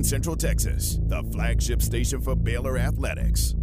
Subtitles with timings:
[0.00, 3.54] ESPN Central Texas, the flagship station for Baylor Athletics.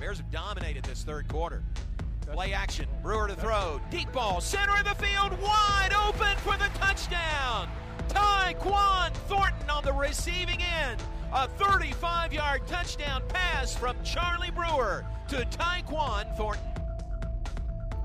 [0.00, 1.62] Bears have dominated this third quarter.
[2.32, 2.86] Play action.
[3.02, 3.80] Brewer to throw.
[3.90, 4.40] Deep ball.
[4.40, 5.40] Center of the field.
[5.40, 7.68] Wide open for the touchdown.
[8.08, 11.00] Tyquan Thornton on the receiving end.
[11.32, 16.64] A 35 yard touchdown pass from Charlie Brewer to Tyquan Thornton.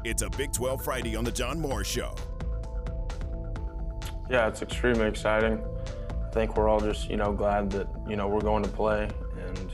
[0.04, 2.16] It's a Big 12 Friday on The John Morris Show.
[4.32, 5.62] Yeah, it's extremely exciting.
[6.26, 9.10] I think we're all just, you know, glad that, you know, we're going to play
[9.46, 9.74] and,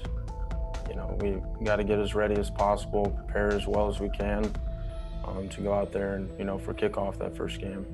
[0.89, 4.09] you know, we got to get as ready as possible, prepare as well as we
[4.09, 4.51] can
[5.25, 7.85] um, to go out there and, you know, for kickoff that first game.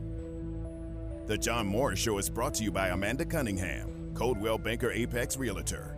[1.25, 5.97] The John Morris Show is brought to you by Amanda Cunningham, Coldwell Banker Apex Realtor,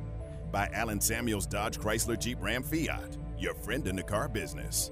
[0.51, 4.89] by Allen Samuels Dodge Chrysler Jeep Ram Fiat, your friend in the car business,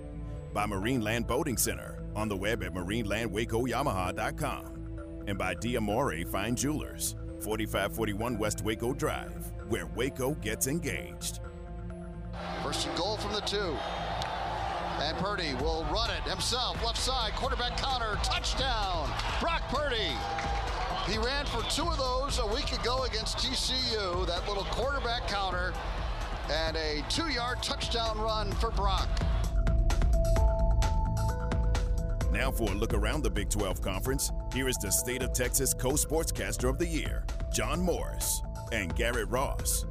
[0.53, 4.72] by Marineland Boating Center, on the web at marinelandwacoyamaha.com,
[5.27, 11.39] and by Diamore Fine Jewelers, 4541 West Waco Drive, where Waco gets engaged.
[12.63, 13.75] First and goal from the two.
[15.02, 19.09] And Purdy will run it himself, left side, quarterback counter, touchdown.
[19.41, 20.11] Brock Purdy.
[21.07, 25.73] He ran for two of those a week ago against TCU, that little quarterback counter,
[26.49, 29.09] and a two yard touchdown run for Brock.
[32.34, 35.72] Now for a look around the Big 12 Conference, here is the State of Texas
[35.72, 39.86] co-sportscaster of the year, John Morris and Garrett Ross.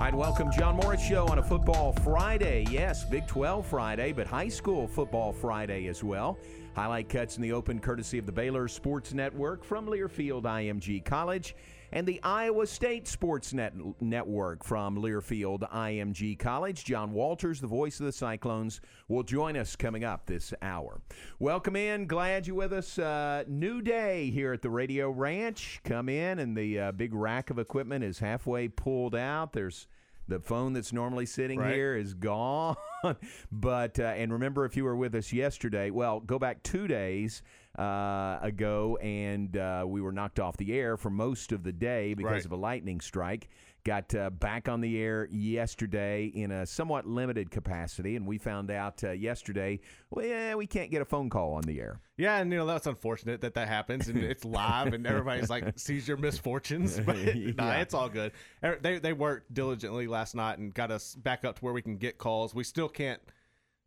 [0.00, 2.64] I'd welcome John Morris Show on a football Friday.
[2.70, 6.38] Yes, Big 12 Friday, but high school football Friday as well.
[6.74, 11.54] Highlight cuts in the open courtesy of the Baylor Sports Network from Learfield IMG College
[11.92, 16.86] and the Iowa State Sports Net- Network from Learfield IMG College.
[16.86, 21.02] John Walters, the voice of the Cyclones, will join us coming up this hour.
[21.38, 22.06] Welcome in.
[22.06, 22.98] Glad you're with us.
[22.98, 25.80] Uh, new day here at the Radio Ranch.
[25.84, 29.52] Come in, and the uh, big rack of equipment is halfway pulled out.
[29.52, 29.86] There's
[30.28, 31.74] the phone that's normally sitting Right.
[31.74, 32.76] here is gone.
[33.52, 37.42] but uh, and remember, if you were with us yesterday, well, go back two days
[37.78, 42.14] uh, ago, and uh, we were knocked off the air for most of the day
[42.14, 42.44] because Right.
[42.44, 43.48] of a lightning strike.
[43.84, 48.70] Got uh, back on the air yesterday in a somewhat limited capacity, and we found
[48.70, 51.98] out uh, yesterday, well, yeah, we can't get a phone call on the air.
[52.16, 55.64] Yeah, and you know that's unfortunate that that happens, and it's live, and everybody's like
[55.76, 57.00] sees your misfortunes.
[57.04, 57.80] But nah, Yeah.
[57.80, 58.30] it's all good.
[58.62, 61.82] Er, They they worked diligently last night and got us back up to where we
[61.82, 62.54] can get calls.
[62.54, 63.20] We still can't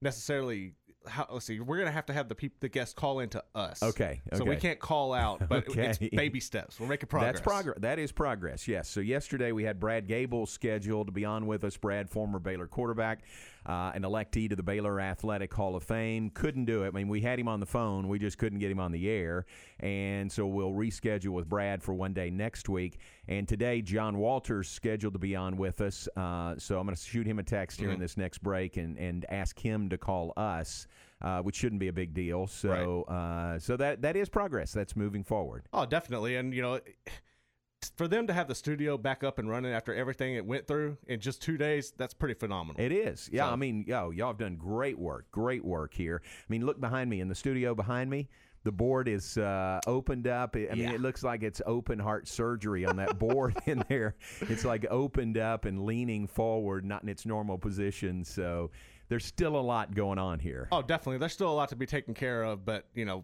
[0.01, 0.73] necessarily.
[1.07, 1.59] How, let's see.
[1.59, 3.81] We're gonna have to have the people, the guests, call into us.
[3.83, 5.87] Okay, So we can't call out, but Okay.
[5.87, 6.79] it's baby steps.
[6.79, 7.33] We're making progress.
[7.35, 7.77] That's progress.
[7.79, 8.67] That is progress.
[8.67, 8.87] Yes.
[8.89, 11.77] So yesterday we had Brad Goebel scheduled to be on with us.
[11.77, 13.23] Brad, former Baylor quarterback,
[13.65, 16.29] uh, an electee to the Baylor Athletic Hall of Fame.
[16.29, 16.89] Couldn't do it.
[16.89, 18.07] I mean, we had him on the phone.
[18.07, 19.45] We just couldn't get him on the air.
[19.79, 22.99] And so we'll reschedule with Brad for one day next week.
[23.27, 26.07] And today, John Walters scheduled to be on with us.
[26.15, 28.97] Uh, so I'm going to shoot him a text here in this next break and,
[28.97, 30.87] and ask him to call us.
[31.21, 32.45] Uh, which shouldn't be a big deal.
[32.45, 34.73] So, uh, so that that is progress.
[34.73, 35.63] That's moving forward.
[35.71, 36.35] Oh, definitely.
[36.35, 36.81] And you know,
[37.97, 40.97] for them to have the studio back up and running after everything it went through
[41.07, 42.81] in just two days, that's pretty phenomenal.
[42.81, 43.29] It is.
[43.31, 45.25] Yeah, So- I mean, yo, y'all have done great work.
[45.31, 46.21] Great work here.
[46.25, 48.29] I mean, look behind me in the studio behind me.
[48.63, 50.55] The board is uh, opened up.
[50.55, 50.93] I mean, Yeah.
[50.93, 54.15] it looks like it's open heart surgery on that board in there.
[54.41, 58.23] It's like opened up and leaning forward, not in its normal position.
[58.25, 58.71] So
[59.07, 60.67] there's still a lot going on here.
[60.71, 61.19] Oh, definitely.
[61.19, 63.23] There's still a lot to be taken care of, but you know,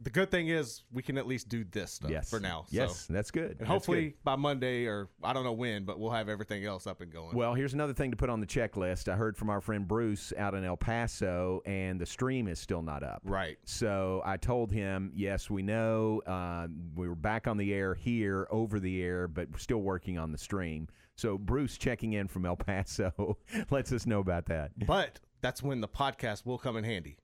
[0.00, 2.28] the good thing is we can at least do this stuff yes.
[2.30, 2.66] for now.
[2.70, 3.12] Yes, So.
[3.12, 3.50] that's good.
[3.52, 4.24] And That's hopefully good.
[4.24, 7.36] by Monday or I don't know when, but we'll have everything else up and going.
[7.36, 9.08] Well, here's another thing to put on the checklist.
[9.08, 12.82] I heard from our friend Bruce out in El Paso, and the stream is still
[12.82, 13.20] not up.
[13.24, 13.56] right.
[13.64, 18.46] So I told him, yes, we know uh, we were back on the air here,
[18.50, 20.88] over the air, but we're still working on the stream.
[21.16, 23.38] So Bruce checking in from El Paso
[23.70, 24.70] lets us know about that.
[24.86, 27.18] But that's when the podcast will come in handy.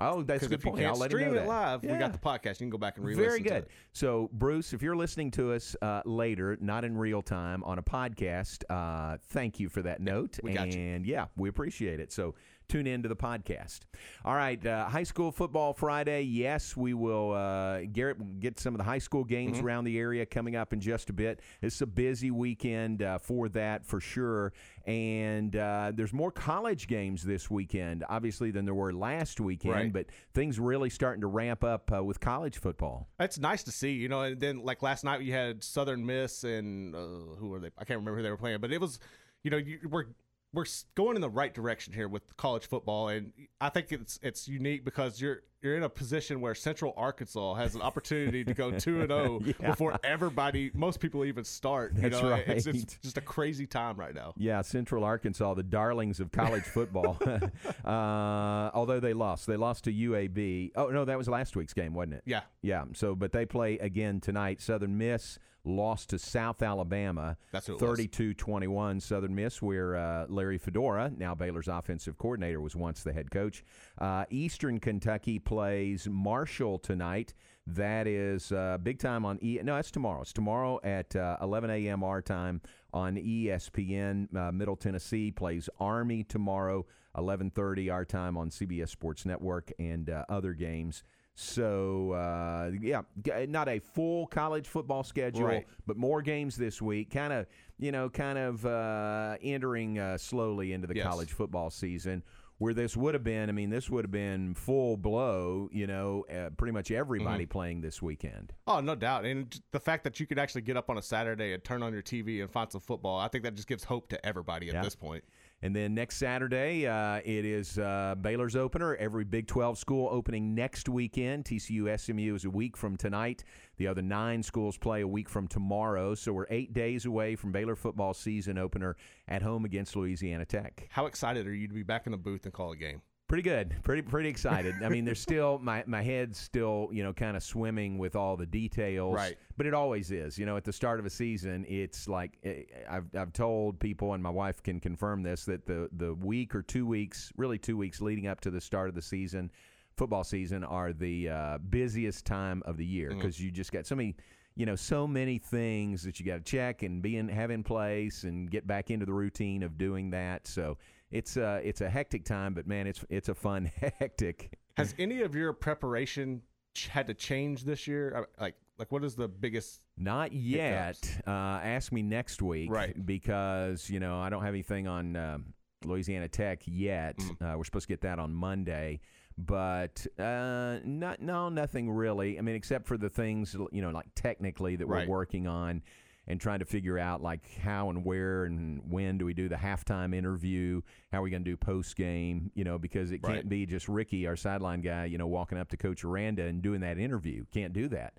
[0.00, 0.82] Oh, that's a good if you point.
[0.82, 1.48] can't I'll let stream him know it that.
[1.48, 2.60] live, we got the podcast.
[2.60, 3.66] You can go back and re Very good.
[3.92, 7.82] So, Bruce, if you're listening to us uh, later, not in real time on a
[7.82, 10.38] podcast, uh, thank you for that note.
[10.42, 10.80] we got you.
[10.80, 12.12] and yeah, we appreciate it.
[12.12, 12.34] So,
[12.70, 13.80] tune in to the podcast.
[14.24, 16.22] All right, uh, high school football Friday.
[16.22, 17.32] Yes, we will.
[17.32, 19.66] Uh, Garrett will get some of the high school games Mm-hmm.
[19.66, 21.40] around the area coming up in just a bit.
[21.60, 24.52] It's a busy weekend uh, for that for sure.
[24.86, 29.74] And uh, there's more college games this weekend, obviously, than there were last weekend.
[29.74, 29.92] Right.
[29.92, 33.08] But things really starting to ramp up uh, with college football.
[33.18, 34.20] It's nice to see, you know.
[34.22, 36.98] And then like last night, you had Southern Miss and uh,
[37.38, 37.68] who are they?
[37.78, 39.00] I can't remember who they were playing, but it was,
[39.42, 40.06] you know, you, we're
[40.52, 44.48] we're going in the right direction here with college football, and I think it's it's
[44.48, 48.70] unique because you're you're in a position where Central Arkansas has an opportunity to go
[48.70, 51.94] two and zero before everybody, most people even start.
[51.94, 52.74] You That's know, It's, right.
[52.74, 54.32] it's just a crazy time right now.
[54.36, 57.18] Yeah, Central Arkansas, the darlings of college football.
[57.84, 60.72] uh, although they lost, they lost to UAB.
[60.76, 62.22] Oh no, that was last week's game, wasn't it?
[62.26, 62.84] Yeah, Yeah.
[62.94, 64.62] So, but they play again tonight.
[64.62, 65.38] Southern Miss
[65.70, 67.36] lost to South Alabama.
[67.52, 73.02] That's who 32-21 Southern Miss, where uh, Larry Fedora, now Baylor's offensive coordinator, was once
[73.02, 73.64] the head coach.
[73.98, 77.34] Uh, Eastern Kentucky plays Marshall tonight.
[77.66, 79.60] That is uh, big time on E.
[79.62, 80.22] No, that's tomorrow.
[80.22, 82.02] It's tomorrow at uh, 11 a.m.
[82.02, 82.60] our time
[82.92, 84.34] on ESPN.
[84.34, 86.86] Uh, Middle Tennessee plays Army tomorrow,
[87.16, 91.04] 11:30 our time on CBS Sports Network, and uh, other games.
[91.34, 93.02] So uh, yeah,
[93.48, 95.66] not a full college football schedule, Right.
[95.86, 97.10] but more games this week.
[97.10, 97.46] Kind of,
[97.78, 101.06] you know, kind of uh, entering uh, slowly into the Yes.
[101.06, 102.22] college football season.
[102.58, 105.70] Where this would have been, I mean, this would have been full blow.
[105.72, 107.50] You know, uh, pretty much everybody Mm-hmm.
[107.52, 108.52] playing this weekend.
[108.66, 109.24] Oh, no doubt.
[109.24, 111.94] And the fact that you could actually get up on a Saturday and turn on
[111.94, 114.74] your TV and find some football, I think that just gives hope to everybody at
[114.74, 114.82] Yeah.
[114.82, 115.24] this point.
[115.62, 118.96] And then next Saturday, uh, it is uh, Baylor's opener.
[118.96, 121.44] Every Big 12 school opening next weekend.
[121.44, 123.44] TCU SMU is a week from tonight.
[123.76, 126.14] The other nine schools play a week from tomorrow.
[126.14, 128.96] So we're eight days away from Baylor football season opener
[129.28, 130.88] at home against Louisiana Tech.
[130.90, 133.02] How excited are you to be back in the booth and call a game?
[133.30, 133.76] Pretty good.
[133.84, 134.74] Pretty pretty excited.
[134.82, 138.36] I mean, there's still my my head's still you know kind of swimming with all
[138.36, 139.14] the details.
[139.14, 139.36] Right.
[139.56, 140.36] But it always is.
[140.36, 144.14] You know, at the start of a season, it's like eh, I've I've told people,
[144.14, 147.76] and my wife can confirm this, that the the week or two weeks, really two
[147.76, 149.52] weeks leading up to the start of the season,
[149.96, 153.94] football season, are the uh, busiest time of the year because you just got so
[153.94, 154.16] many.
[154.56, 157.62] You know, so many things that you got to check and be in, have in
[157.62, 160.48] place, and get back into the routine of doing that.
[160.48, 160.76] So
[161.10, 163.64] it's uh, it's a hectic time, but man, it's it's a fun
[163.98, 164.58] hectic.
[164.76, 166.42] Has any of your preparation
[166.74, 168.14] ch- had to change this year?
[168.16, 169.82] Uh, Like, like what is the biggest?
[169.98, 170.98] Not yet.
[171.26, 172.94] Uh, ask me next week, Right.
[173.04, 175.44] Because you know I don't have anything on um
[175.84, 177.16] Louisiana Tech yet.
[177.18, 177.54] Mm.
[177.54, 179.00] Uh, we're supposed to get that on Monday,
[179.36, 182.38] but uh, not no nothing really.
[182.38, 185.08] I mean, except for the things you know, like technically that Right.
[185.08, 185.82] we're working on.
[186.30, 189.56] And trying to figure out like how and where and when do we do the
[189.56, 190.80] halftime interview?
[191.10, 192.52] How are we going to do post game?
[192.54, 195.70] You know, because it can't be just Ricky, our sideline guy, you know, walking up
[195.70, 197.46] to Coach Aranda and doing that interview.
[197.52, 198.14] Can't do that.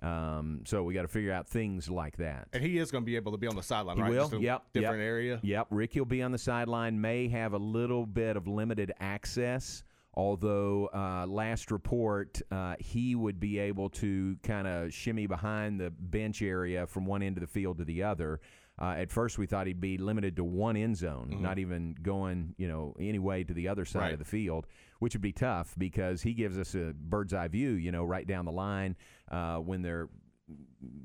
[0.00, 2.48] Um, so we got to figure out things like that.
[2.52, 4.12] And he is going to be able to be on the sideline, He right?
[4.12, 4.32] will.
[4.40, 4.62] Yep.
[4.72, 5.06] Different yep.
[5.06, 5.40] area.
[5.42, 5.66] Yep.
[5.70, 7.00] Ricky will be on the sideline.
[7.00, 9.82] May have a little bit of limited access.
[10.16, 15.90] Although uh, last report, uh, he would be able to kind of shimmy behind the
[15.90, 18.40] bench area from one end of the field to the other.
[18.80, 22.54] Uh, at first, we thought he'd be limited to one end zone, not even going,
[22.58, 24.12] you know, any way to the other side Right.
[24.14, 24.66] of the field,
[25.00, 28.26] which would be tough because he gives us a bird's eye view, you know, right
[28.26, 28.96] down the line
[29.30, 30.08] uh, when they're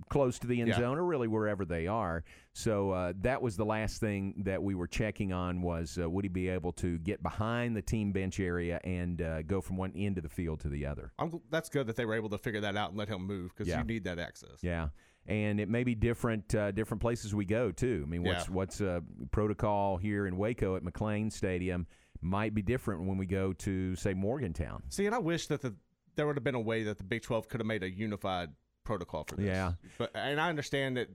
[0.10, 0.80] close to the end Yeah.
[0.80, 2.24] zone or really wherever they are.
[2.54, 6.26] So uh, that was the last thing that we were checking on was uh, would
[6.26, 9.94] he be able to get behind the team bench area and uh, go from one
[9.96, 11.14] end of the field to the other.
[11.18, 13.26] I'm, gl- that's good that they were able to figure that out and let him
[13.26, 13.80] move because Yeah.
[13.80, 14.58] you need that access.
[14.62, 14.90] Yeah.
[15.28, 18.04] And it may be different uh, different places we go too.
[18.06, 18.54] I mean, what's Yeah.
[18.54, 19.00] what's uh,
[19.32, 21.88] protocol here in Waco at McLane Stadium
[22.22, 24.84] might be different when we go to say Morgantown.
[24.90, 25.76] See, and I wish that the
[26.16, 28.50] there would have been a way that the Big 12 could have made a unified
[28.84, 29.46] protocol for this.
[29.46, 29.74] Yeah.
[29.98, 31.08] But and I understand that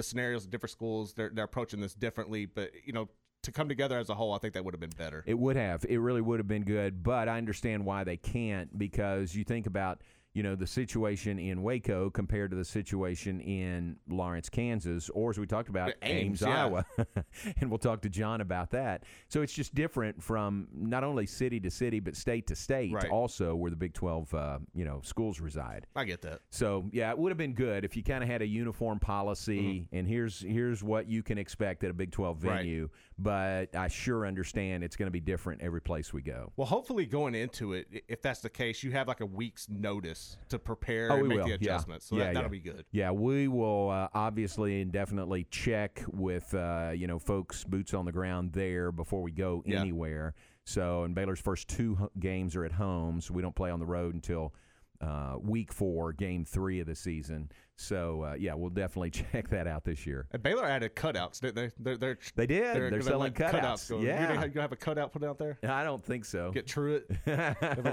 [0.00, 3.08] the scenarios of different schools they're they're approaching this differently, but you know,
[3.42, 5.22] to come together as a whole, I think that would have been better.
[5.26, 5.84] It would have.
[5.88, 9.66] It really would have been good, but I understand why they can't because you think
[9.66, 10.00] about,
[10.32, 15.38] you know, the situation in Waco compared to the situation in Lawrence, Kansas, or as
[15.38, 16.64] we talked about, Ames, Ames, yeah.
[16.64, 16.86] Iowa.
[17.60, 19.02] and we'll talk to John about that.
[19.28, 23.10] So it's just different from not only city to city, but state to state, Right.
[23.10, 25.86] also where the Big 12, uh, you know, schools reside.
[25.96, 26.40] I get that.
[26.50, 29.88] So yeah, it would have been good if you kind of had a uniform policy,
[29.92, 32.48] and here's here's what you can expect at a Big 12 Mm-hmm.
[32.48, 32.56] Right.
[32.58, 32.88] venue.
[33.18, 36.52] But I sure understand it's going to be different every place we go.
[36.56, 40.19] Well, hopefully going into it, if that's the case, you have like a week's notice
[40.48, 41.44] to prepare Oh, and make will.
[41.44, 41.54] the Yeah.
[41.56, 42.06] adjustments.
[42.06, 42.48] So Yeah, that, that'll yeah.
[42.48, 42.84] be good.
[42.92, 48.04] Yeah, we will uh, obviously and definitely check with uh, you know folks boots on
[48.04, 49.80] the ground there before we go Yeah.
[49.80, 50.34] anywhere.
[50.64, 53.86] So, and Baylor's first two games are at home, so we don't play on the
[53.86, 54.54] road until
[55.00, 57.50] uh, week four, game three of the season.
[57.80, 60.26] So, uh, yeah, we'll definitely check that out this year.
[60.32, 61.70] And Baylor added cutouts, didn't they?
[61.78, 62.76] They're they're, They did.
[62.76, 63.88] They're, gonna selling let cutouts.
[63.88, 64.00] go.
[64.00, 64.32] Yeah.
[64.34, 65.58] you gonna have a cutout put out there.
[65.66, 66.50] I don't think so.
[66.52, 67.10] Get Truett.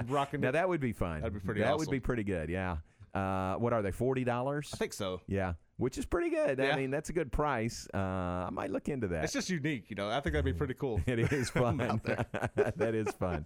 [0.10, 0.52] rocking now it.
[0.52, 1.22] that would be fun.
[1.22, 2.50] That'd be pretty That would be pretty good.
[2.50, 2.78] Yeah.
[3.14, 3.92] Uh, what are they?
[3.92, 4.70] Forty dollars?
[4.74, 5.22] I think so.
[5.28, 5.54] Yeah.
[5.78, 6.60] which is pretty good.
[6.60, 6.74] Yeah.
[6.74, 7.88] I mean, that's a good price.
[7.94, 9.24] Uh, I might look into that.
[9.24, 10.10] It's just unique, you know.
[10.10, 11.00] I think that'd be pretty cool.
[11.08, 11.78] It is fun.
[11.78, 13.46] that is fun.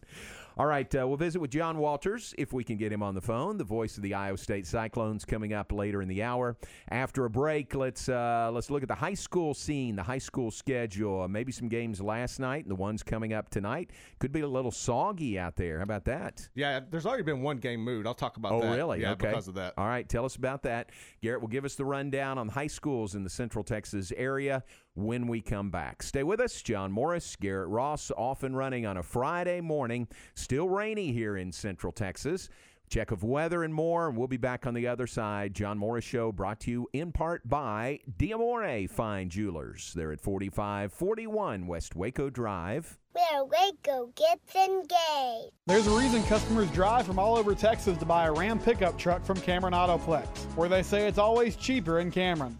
[0.57, 3.21] All right, uh, we'll visit with John Walters if we can get him on the
[3.21, 3.57] phone.
[3.57, 6.57] The voice of the Iowa State Cyclones coming up later in the hour.
[6.89, 10.51] After a break, let's uh, let's look at the high school scene, the high school
[10.51, 11.25] schedule.
[11.29, 13.91] Maybe some games last night and the ones coming up tonight.
[14.19, 15.77] Could be a little soggy out there.
[15.77, 16.49] How about that?
[16.53, 18.05] Yeah, there's already been one game moved.
[18.05, 18.75] I'll talk about Oh, that.
[18.75, 19.01] really?
[19.01, 19.27] Yeah, okay.
[19.29, 19.73] because of that.
[19.77, 20.91] All right, tell us about that.
[21.21, 24.63] Garrett will give us the rundown on high schools in the Central Texas area
[24.95, 26.03] when we come back.
[26.03, 26.61] Stay with us.
[26.61, 30.07] John Morris, Garrett Ross, off and running on a Friday morning.
[30.35, 32.49] Still rainy here in Central Texas.
[32.91, 35.53] Check of weather and more, and we'll be back on the other side.
[35.53, 39.93] John Morris Show brought to you in part by Diamore Fine Jewelers.
[39.95, 42.97] They're at 4541 West Waco Drive.
[43.13, 45.53] Where Waco gets engaged.
[45.67, 49.23] There's a reason customers drive from all over Texas to buy a Ram pickup truck
[49.23, 52.57] from Cameron Autoplex, where they say it's always cheaper in Cameron.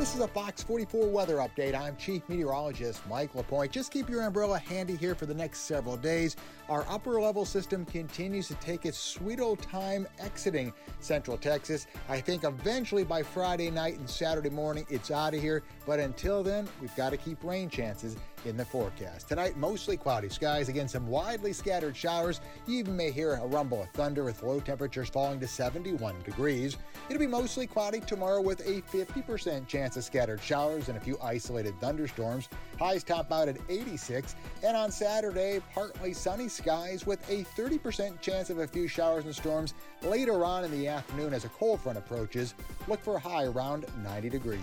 [0.00, 1.78] This is a Fox 44 weather update.
[1.78, 3.70] I'm Chief Meteorologist Mike LaPointe.
[3.70, 6.36] Just keep your umbrella handy here for the next several days.
[6.70, 11.86] Our upper level system continues to take its sweet old time exiting Central Texas.
[12.08, 16.42] I think eventually by Friday night and Saturday morning it's out of here, but until
[16.42, 19.28] then, we've got to keep rain chances in the forecast.
[19.28, 22.40] Tonight, mostly cloudy skies, again, some widely scattered showers.
[22.66, 26.76] You even may hear a rumble of thunder with low temperatures falling to 71 degrees.
[27.08, 31.18] It'll be mostly cloudy tomorrow with a 50% chance of scattered showers and a few
[31.22, 32.48] isolated thunderstorms.
[32.78, 34.34] Highs top out at 86.
[34.62, 39.34] And on Saturday, partly sunny skies with a 30% chance of a few showers and
[39.34, 42.54] storms later on in the afternoon as a cold front approaches.
[42.88, 44.58] Look for a high around 90 degrees.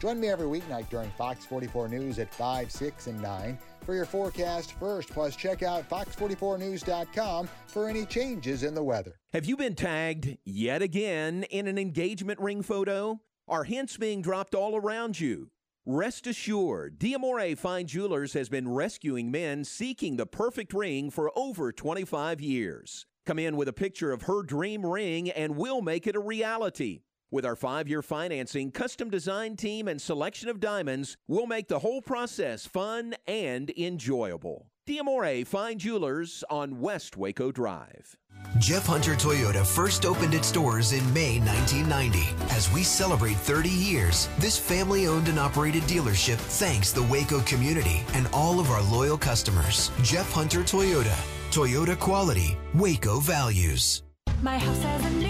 [0.00, 4.06] Join me every weeknight during Fox 44 News at 5, 6, and 9 for your
[4.06, 5.10] forecast first.
[5.10, 9.20] Plus, check out fox44news.com for any changes in the weather.
[9.34, 13.20] Have you been tagged yet again in an engagement ring photo?
[13.46, 15.50] Are hints being dropped all around you?
[15.84, 21.72] Rest assured, Diamore Fine Jewelers has been rescuing men seeking the perfect ring for over
[21.72, 23.04] 25 years.
[23.26, 27.02] Come in with a picture of her dream ring and we'll make it a reality.
[27.32, 31.78] With our five year financing, custom design team, and selection of diamonds, we'll make the
[31.78, 34.66] whole process fun and enjoyable.
[34.84, 38.16] Diamore Fine Jewelers on West Waco Drive.
[38.58, 42.18] Jeff Hunter Toyota first opened its doors in May 1990.
[42.52, 48.02] As we celebrate 30 years, this family owned and operated dealership thanks the Waco community
[48.14, 49.92] and all of our loyal customers.
[50.02, 51.16] Jeff Hunter Toyota.
[51.52, 54.02] Toyota quality, Waco values.
[54.42, 55.29] My house has a new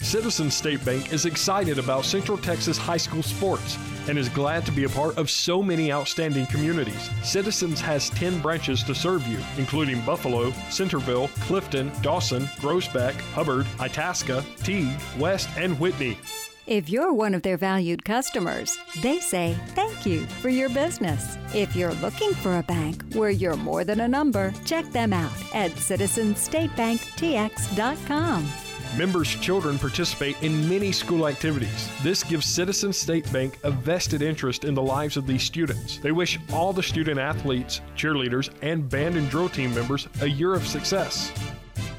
[0.00, 4.72] Citizens State Bank is excited about Central Texas high school sports and is glad to
[4.72, 7.08] be a part of so many outstanding communities.
[7.22, 14.44] Citizens has 10 branches to serve you, including Buffalo, Centerville, Clifton, Dawson, Groesbeck, Hubbard, Itasca,
[14.58, 16.18] Teague, West, and Whitney.
[16.66, 21.36] If you're one of their valued customers, they say thank you for your business.
[21.54, 25.32] If you're looking for a bank where you're more than a number, check them out
[25.54, 28.71] at citizensstatebanktx.com.
[28.96, 31.88] Members' children participate in many school activities.
[32.02, 35.96] This gives Citizens State Bank a vested interest in the lives of these students.
[35.96, 40.52] They wish all the student athletes, cheerleaders, and band and drill team members a year
[40.52, 41.30] of success.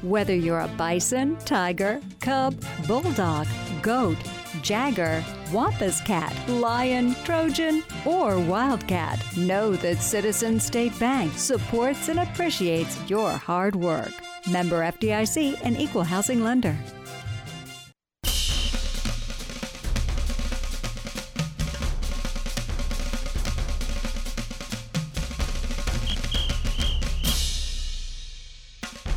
[0.02, 3.48] Whether you're a bison, tiger, cub, bulldog,
[3.82, 4.18] goat,
[4.62, 13.00] jagger, wampus cat, lion, Trojan, or wildcat, know that Citizen State Bank supports and appreciates
[13.10, 14.12] your hard work.
[14.50, 16.76] Member FDIC and equal housing lender.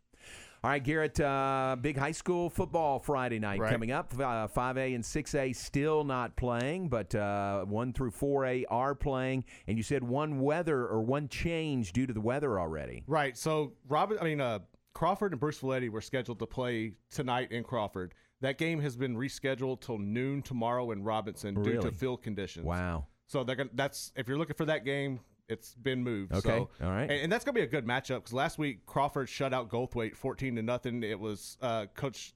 [0.62, 3.72] All right, Garrett, uh, big high school football Friday night Right.
[3.72, 4.14] coming up.
[4.14, 9.46] Uh, 5A and 6A still not playing, but uh, 1 through 4A are playing.
[9.68, 13.04] And you said one weather or one change due to the weather already.
[13.08, 13.38] Right.
[13.38, 14.60] So Robin, I mean, uh,
[14.94, 18.14] Crawford and Bruceville-Eddy were scheduled to play tonight in Crawford.
[18.42, 22.66] That game has been rescheduled till noon tomorrow in Robinson due to field conditions.
[22.66, 23.06] Wow.
[23.28, 25.20] So they're gonna, that's if you're looking for that game,
[25.50, 26.34] it's been moved.
[26.34, 27.10] Okay, So, all right.
[27.10, 30.16] And, and that's gonna be a good matchup because last week Crawford shut out Goldthwaite
[30.16, 31.04] 14 to nothing.
[31.04, 32.34] It was uh, coach.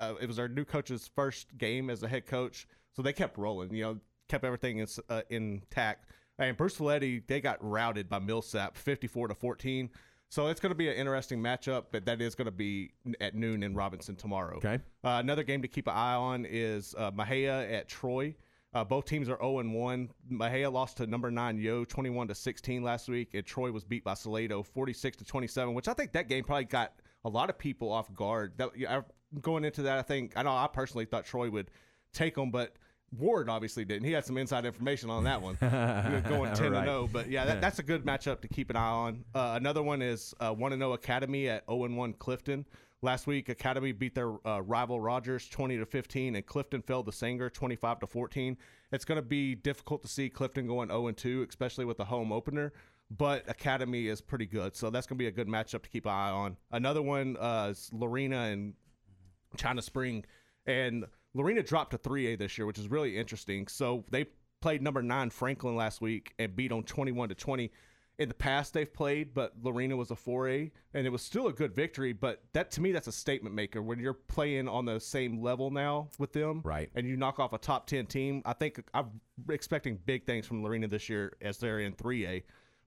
[0.00, 3.38] Uh, it was our new coach's first game as a head coach, so they kept
[3.38, 3.72] rolling.
[3.72, 6.10] You know, kept everything in, uh, intact.
[6.38, 9.88] And Bruceville-Eddy, they got routed by Millsap 54 to 14.
[10.28, 13.34] So it's going to be an interesting matchup, but that is going to be at
[13.34, 14.56] noon in Robinson tomorrow.
[14.56, 14.80] Okay.
[15.04, 18.34] Uh, another game to keep an eye on is uh, Mexia at Troy.
[18.74, 20.10] Uh, both teams are 0 and 1.
[20.32, 24.04] Mexia lost to number 9 Yoe 21 to 16 last week, and Troy was beat
[24.04, 26.92] by Salado 46 to 27, which I think that game probably got
[27.24, 28.52] a lot of people off guard.
[28.58, 29.04] That
[29.40, 31.70] going into that, I think I know I personally thought Troy would
[32.12, 32.74] take them, but
[33.16, 34.04] Ward obviously didn't.
[34.04, 36.78] He had some inside information on that one, going 10 Right.
[36.80, 37.08] and 0.
[37.10, 39.24] But yeah, that, that's a good matchup to keep an eye on.
[39.34, 42.66] Uh, another one is uh, 1 and 0 Academy at 0 and 1 Clifton.
[43.02, 47.12] Last week, Academy beat their uh, rival Rogers 20 to 15, and Clifton fell to
[47.12, 48.56] Sanger 25 to 14.
[48.90, 52.04] It's going to be difficult to see Clifton going 0 and 2, especially with the
[52.06, 52.72] home opener.
[53.10, 56.06] But Academy is pretty good, so that's going to be a good matchup to keep
[56.06, 56.56] an eye on.
[56.72, 58.74] Another one uh, is Lorena and
[59.56, 60.24] China Spring,
[60.66, 61.04] and
[61.34, 63.68] Lorena dropped to 3A this year, which is really interesting.
[63.68, 64.26] So they
[64.60, 67.70] played number nine Franklin last week and beat on 21 to 20.
[68.18, 71.52] In the past, they've played, but Lorena was a 4A, and it was still a
[71.52, 72.14] good victory.
[72.14, 75.70] But that to me, that's a statement maker when you're playing on the same level
[75.70, 76.88] now with them, right?
[76.94, 78.42] And you knock off a top 10 team.
[78.46, 82.44] I think I'm expecting big things from Lorena this year as they're in 3A.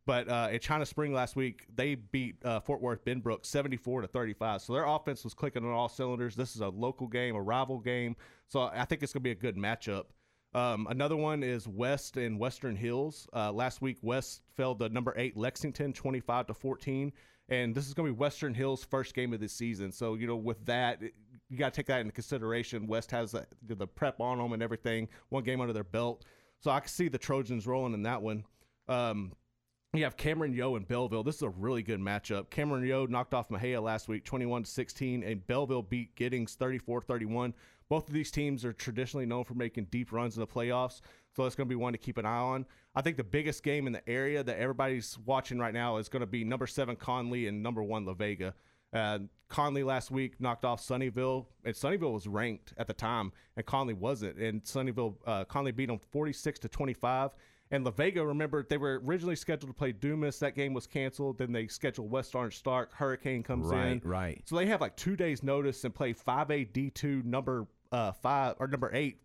[0.09, 4.07] But uh, at China Spring last week, they beat uh, Fort Worth Benbrook 74 to
[4.07, 4.63] 35.
[4.63, 6.35] So their offense was clicking on all cylinders.
[6.35, 8.15] This is a local game, a rival game.
[8.47, 10.05] So I think it's going to be a good matchup.
[10.53, 13.27] Um, another one is West and Western Hills.
[13.33, 17.11] Uh, last week, West fell to number eight Lexington 25 to 14.
[17.49, 19.91] And this is going to be Western Hills' first game of the season.
[19.91, 22.87] So, you know, with that, you got to take that into consideration.
[22.87, 26.25] West has the, the prep on them and everything, one game under their belt.
[26.59, 28.43] So I can see the Trojans rolling in that one.
[28.87, 29.33] Um,
[29.93, 31.23] you have Cameron Yoe and Bellville.
[31.23, 32.51] This is a really good matchup.
[32.51, 37.01] Cameron Yoe knocked off Mexia last week 21 to 16, and Bellville beat Giddings 34
[37.01, 37.53] 31.
[37.89, 41.01] Both of these teams are traditionally known for making deep runs in the playoffs,
[41.35, 42.65] so that's going to be one to keep an eye on.
[42.95, 46.21] I think the biggest game in the area that everybody's watching right now is going
[46.21, 48.53] to be number seven Connally and number one La Vega.
[48.93, 53.65] Uh, Connally last week knocked off Sunnyvale, and Sunnyvale was ranked at the time, and
[53.65, 54.37] Connally wasn't.
[54.37, 57.31] And Sunnyvale, uh, Connally beat them 46 to 25.
[57.71, 60.39] And La Vega, remember, they were originally scheduled to play Dumas.
[60.39, 61.37] That game was canceled.
[61.39, 62.93] Then they scheduled West Orange Stark.
[62.93, 64.01] Hurricane comes Right, in.
[64.03, 64.41] right.
[64.45, 68.67] So they have like two days' notice and play 5A D2 number uh, five or
[68.67, 69.17] number eight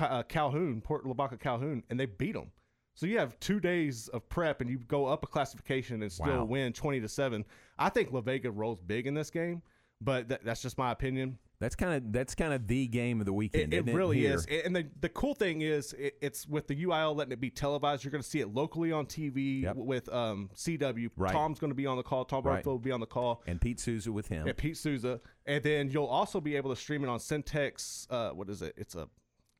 [0.00, 2.50] uh, Calhoun, Port Lavaca Calhoun, and they beat them.
[2.94, 6.26] So you have two days of prep, and you go up a classification and still
[6.38, 6.44] Wow.
[6.44, 7.44] win twenty to seven.
[7.78, 9.60] I think La Vega rolls big in this game,
[10.00, 11.38] but that, that's just my opinion.
[11.58, 13.72] That's kind of that's kind of the game of the weekend.
[13.72, 14.34] It, it really here?
[14.34, 14.46] is.
[14.64, 18.04] And the, the cool thing is, it, it's with the UIL letting it be televised.
[18.04, 19.76] You're going to see it locally on TV Yep.
[19.76, 21.10] with um, CW.
[21.16, 21.32] Right.
[21.32, 22.24] Tom's going to be on the call.
[22.24, 22.56] Tom Right.
[22.56, 23.42] Barfield will be on the call.
[23.46, 24.46] And Pete Souza with him.
[24.46, 25.20] Yeah, Pete Souza.
[25.46, 28.06] And then you'll also be able to stream it on Centex.
[28.10, 28.74] Uh, what is it?
[28.76, 29.08] It's a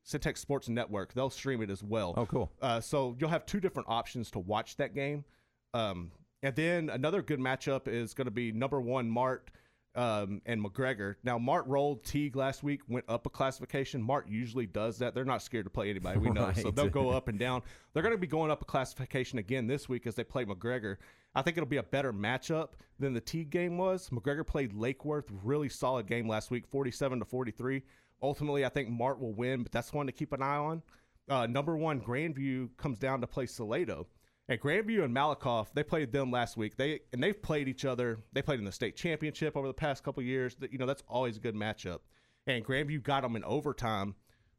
[0.07, 1.13] Centex Sports Network.
[1.13, 2.13] They'll stream it as well.
[2.15, 2.51] Oh, cool.
[2.61, 5.25] Uh, so you'll have two different options to watch that game.
[5.73, 6.11] Um,
[6.43, 9.49] and then another good matchup is going to be number one Mart
[9.95, 11.15] um, and McGregor.
[11.23, 14.01] Now Mart rolled Teague last week, went up a classification.
[14.01, 15.15] Mart usually does that.
[15.15, 16.19] They're not scared to play anybody.
[16.19, 17.63] We know, so they'll go up and down.
[17.93, 20.97] They're going to be going up a classification again this week as they play McGregor.
[21.35, 22.69] I think it'll be a better matchup
[22.99, 24.09] than the Teague game was.
[24.09, 27.83] McGregor played Lake Worth, really solid game last week, 47 to 43.
[28.21, 30.81] Ultimately, I think Mart will win, but that's one to keep an eye on.
[31.29, 34.07] Uh, number one, Grandview comes down to play Salado.
[34.49, 36.77] And Grandview and Malakoff, they played them last week.
[36.77, 38.19] They and they've played each other.
[38.31, 40.55] They played in the state championship over the past couple years.
[40.71, 41.99] You know that's always a good matchup.
[42.45, 44.15] And Grandview got them in overtime.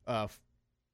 [0.06, 0.28] Uh,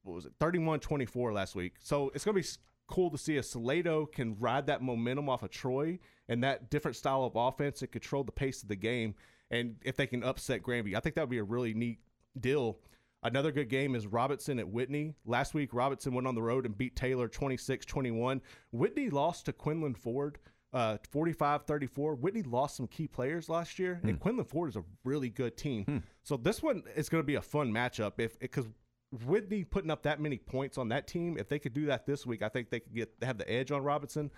[0.04, 0.38] what was it?
[0.38, 1.74] 31-24 last week.
[1.80, 2.46] So it's gonna be
[2.86, 6.96] cool to see if Salado can ride that momentum off of Troy and that different
[6.96, 9.14] style of offense and control the pace of the game.
[9.50, 11.98] And if they can upset Grandview, I think that would be a really neat
[12.38, 12.78] deal.
[13.24, 15.14] Another good game is Robinson at Whitney.
[15.24, 18.42] Last week, Robinson went on the road and beat Taylor 26 21.
[18.70, 20.38] Whitney lost to Quinlan Ford
[20.74, 22.16] uh, 45 34.
[22.16, 26.02] Whitney lost some key players last year, and Quinlan Ford is a really good team.
[26.22, 28.66] So this one is going to be a fun matchup if because
[29.24, 32.26] Whitney putting up that many points on that team, if they could do that this
[32.26, 34.30] week, I think they could get have the edge on Robinson.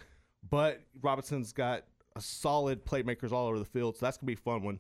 [0.49, 4.37] But Robinson's got a solid playmakers all over the field, so that's gonna be a
[4.37, 4.79] fun one.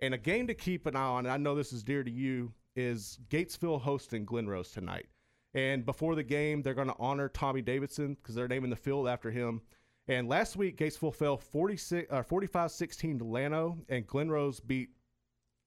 [0.00, 2.10] And a game to keep an eye on, and I know this is dear to
[2.10, 5.08] you, is Gatesville hosting Glen Rose tonight.
[5.52, 9.08] And before the game, they're going to honor Tommy Davidson because they're naming the field
[9.08, 9.62] after him.
[10.06, 14.90] And last week, Gatesville fell 46, uh, 45-16 to Llano, and Glen Rose beat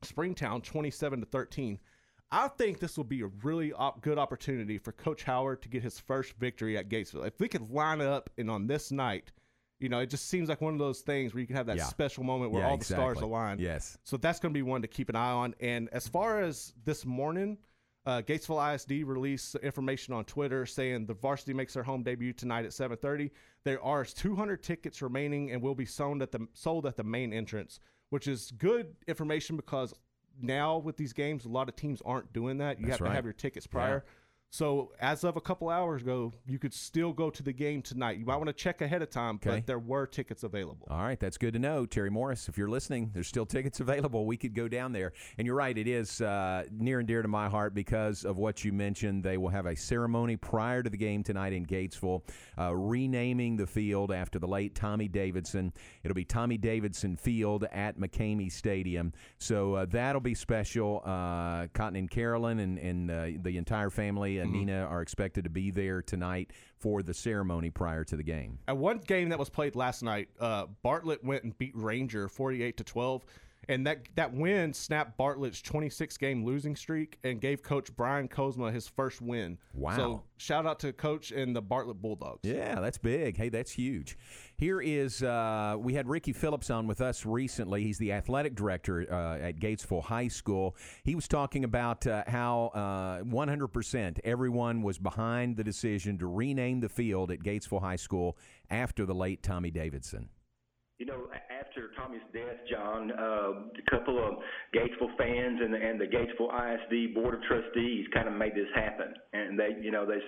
[0.04, 1.80] Springtown 27 to 13.
[2.32, 5.84] I think this will be a really op- good opportunity for Coach Howard to get
[5.84, 7.28] his first victory at Gatesville.
[7.28, 9.34] If we could line up and on this night,
[9.82, 11.78] you know, it just seems like one of those things where you can have that
[11.78, 11.86] Yeah.
[11.86, 13.60] special moment where Yeah, all the stars align.
[13.60, 13.98] Yes.
[14.04, 15.56] So that's going to be one to keep an eye on.
[15.60, 17.58] And as far as this morning,
[18.06, 22.66] uh, Gatesville ISD released information on Twitter saying the varsity makes their home debut tonight
[22.66, 23.32] at 7:30.
[23.64, 27.34] There are 200 tickets remaining and will be sold at the sold at the main
[27.34, 29.94] entrance, which is good information because
[30.40, 32.80] now with these games, a lot of teams aren't doing that.
[32.80, 34.04] You That's have to have your tickets prior.
[34.54, 38.18] So as of a couple hours ago, you could still go to the game tonight.
[38.18, 39.50] You might want to check ahead of time, Okay.
[39.50, 40.86] but there were tickets available.
[40.90, 41.86] All right, that's good to know.
[41.86, 44.26] Terry Morris, if you're listening, there's still tickets available.
[44.26, 45.14] We could go down there.
[45.38, 48.66] And you're right, it is uh, near and dear to my heart because of what
[48.66, 49.24] you mentioned.
[49.24, 52.22] They will have a ceremony prior to the game tonight in Gatesville,
[52.60, 55.72] uh, renaming the field after the late Tommy Davidson.
[56.04, 59.14] It'll be Tommy Davidson Field at McCamey Stadium.
[59.38, 61.02] So uh, that'll be special.
[61.06, 65.50] Uh, Cotton and Carolyn and, and uh, the entire family, uh, Nina, are expected to
[65.50, 68.60] be there tonight for the ceremony prior to the game.
[68.68, 72.78] At one game that was played last night, uh, Bartlett went and beat Ranger 48
[72.78, 73.26] to 12.
[73.70, 78.74] And that, that win snapped Bartlett's 26 game losing streak and gave Coach Brian Kozma
[78.74, 79.58] his first win.
[79.74, 79.96] Wow.
[79.96, 82.40] So shout out to Coach and the Bartlett Bulldogs.
[82.44, 83.38] Yeah, that's big.
[83.38, 84.18] Hey, that's huge.
[84.58, 87.84] Here is uh, we had Ricky Phillips on with us recently.
[87.84, 90.76] He's the athletic director uh, at Gatesville High School.
[91.04, 96.80] He was talking about uh, how uh, 100% everyone was behind the decision to rename
[96.80, 98.38] the field at Gatesville High School
[98.70, 100.30] after the late Tommy Davidson.
[101.02, 104.38] You know, after Tommy's death, John, uh, a couple of
[104.70, 108.70] Gatesville fans and the, and the Gatesville ISD Board of Trustees kind of made this
[108.76, 109.12] happen.
[109.34, 110.20] And they, you know, they,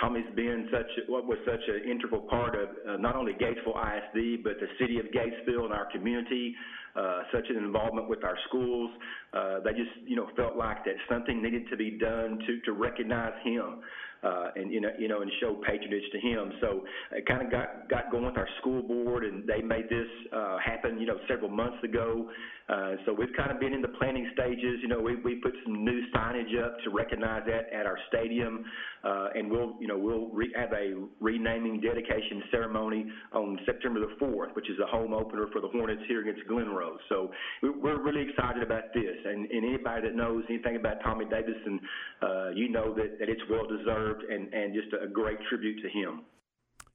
[0.00, 4.42] Tommy's been such what was such an integral part of uh, not only Gatesville ISD
[4.42, 6.54] but the city of Gatesville and our community.
[6.96, 8.88] Uh, such an involvement with our schools.
[9.32, 12.72] Uh, they just, you know, felt like that something needed to be done to to
[12.72, 13.82] recognize him.
[14.24, 16.52] Uh, and you know, you know, and show patronage to him.
[16.60, 20.08] So it kind of got got going with our school board, and they made this
[20.32, 20.98] uh, happen.
[20.98, 22.30] You know, several months ago.
[22.68, 24.80] Uh, so we've kind of been in the planning stages.
[24.80, 28.64] You know, we we put some new signage up to recognize that at our stadium,
[29.04, 34.14] uh, and we'll you know we'll re- have a renaming dedication ceremony on September the
[34.18, 37.00] fourth, which is a home opener for the Hornets here against Glen Rose.
[37.10, 37.30] So
[37.62, 41.80] we- we're really excited about this, and, and anybody that knows anything about Tommy Davidson,
[42.22, 45.88] uh, you know that, that it's well deserved and, and just a great tribute to
[45.90, 46.22] him.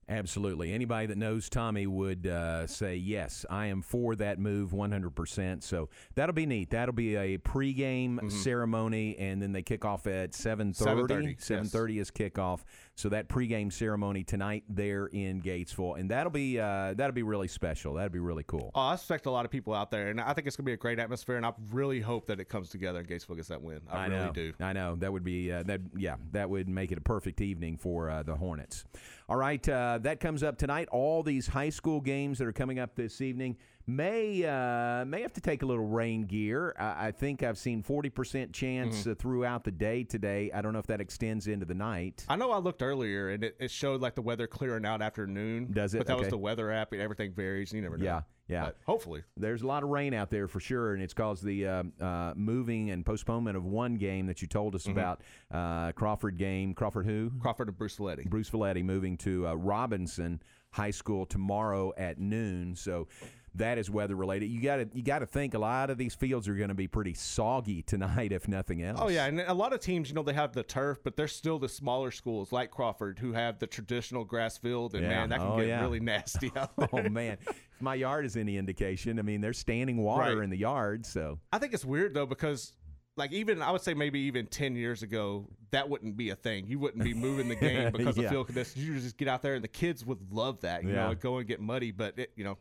[0.09, 0.73] Absolutely.
[0.73, 5.61] Anybody that knows Tommy would uh, say, yes, I am for that move 100%.
[5.63, 6.71] So that'll be neat.
[6.71, 10.75] That'll be a pregame ceremony, and then they kick off at 7.30.
[11.07, 12.61] 7:30, 7.30 is kickoff.
[12.99, 15.97] So that pregame ceremony tonight there in Gatesville.
[15.97, 17.93] And that'll be uh, that'll be really special.
[17.93, 18.71] That'll be really cool.
[18.75, 20.69] Oh, I expect a lot of people out there, and I think it's going to
[20.69, 21.37] be a great atmosphere.
[21.37, 23.79] And I really hope that it comes together and Gatesville gets that win.
[23.89, 24.31] I, really know.
[24.33, 24.53] do.
[24.59, 25.79] I know that would be uh, that.
[25.95, 28.83] Yeah, that would make it a perfect evening for uh, the Hornets.
[29.29, 30.89] All right, uh, that comes up tonight.
[30.91, 33.55] All these high school games that are coming up this evening
[33.89, 36.75] may uh, may have to take a little rain gear.
[36.77, 39.11] I, I think I've seen forty percent chance Mm-hmm.
[39.11, 40.51] uh, throughout the day today.
[40.53, 42.25] I don't know if that extends into the night.
[42.29, 45.25] I know I looked earlier, and it, it showed like the weather clearing out after
[45.27, 45.71] noon.
[45.71, 45.97] Does it?
[45.99, 47.73] But that was the weather app, and everything varies.
[47.73, 48.05] You never know.
[48.05, 48.65] Yeah, yeah.
[48.65, 49.23] But hopefully.
[49.37, 52.33] There's a lot of rain out there for sure, and it's caused the uh, uh,
[52.35, 54.91] moving and postponement of one game that you told us Mhm.
[54.91, 55.21] about.
[55.51, 56.73] Uh, Crawford game.
[56.73, 57.31] Crawford who?
[57.41, 58.25] Crawford and Bruceville-Eddy.
[58.27, 62.75] Bruce Valetti moving to uh, Robinson High School tomorrow at noon.
[62.75, 63.07] So
[63.55, 64.47] that is weather related.
[64.47, 66.75] You got to you got to think a lot of these fields are going to
[66.75, 68.99] be pretty soggy tonight, if nothing else.
[69.01, 71.27] Oh yeah, and a lot of teams, you know, they have the turf, but they're
[71.27, 75.09] still the smaller schools like Crawford who have the traditional grass field, and Yeah.
[75.09, 75.81] man, that can Oh, get yeah.
[75.81, 77.05] really nasty out oh, there.
[77.05, 80.43] oh man, if my yard is any indication, I mean, there's standing water Right.
[80.43, 82.73] in the yard, so I think it's weird though because
[83.17, 86.65] like even I would say maybe even ten years ago that wouldn't be a thing.
[86.67, 88.23] You wouldn't be moving the game because Yeah.
[88.25, 88.77] of field conditions.
[88.83, 90.83] You just get out there and the kids would love that.
[90.83, 91.09] You Yeah.
[91.09, 92.57] know, go and get muddy, but it, you know,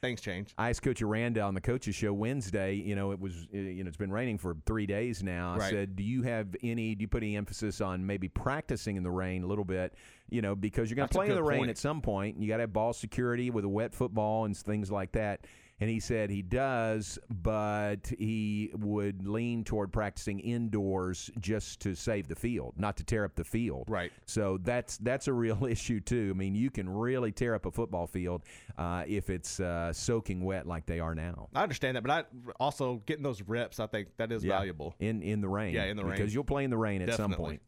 [0.00, 0.54] things change.
[0.58, 2.74] I asked Coach Aranda on the coaches show Wednesday.
[2.74, 5.54] You know, it was uh, you know it's been raining for three days now.
[5.54, 5.70] I Right.
[5.70, 6.94] said, do you have any?
[6.94, 9.94] Do you put any emphasis on maybe practicing in the rain a little bit?
[10.30, 11.70] You know, because you're going to play in the rain point.
[11.70, 12.34] at some point.
[12.36, 15.40] And you got to have ball security with a wet football and things like that.
[15.80, 22.26] And he said he does, but he would lean toward practicing indoors just to save
[22.26, 23.84] the field, not to tear up the field.
[23.88, 24.10] Right.
[24.26, 26.32] So that's that's a real issue too.
[26.34, 28.42] I mean, you can really tear up a football field
[28.76, 31.48] uh, if it's uh, soaking wet like they are now.
[31.54, 32.24] I understand that, but I
[32.58, 34.94] also getting those reps, I think that is Yeah, valuable.
[34.98, 35.74] in in the rain.
[35.74, 36.16] Yeah, in the rain.
[36.16, 37.62] because you'll play in the rain at some point.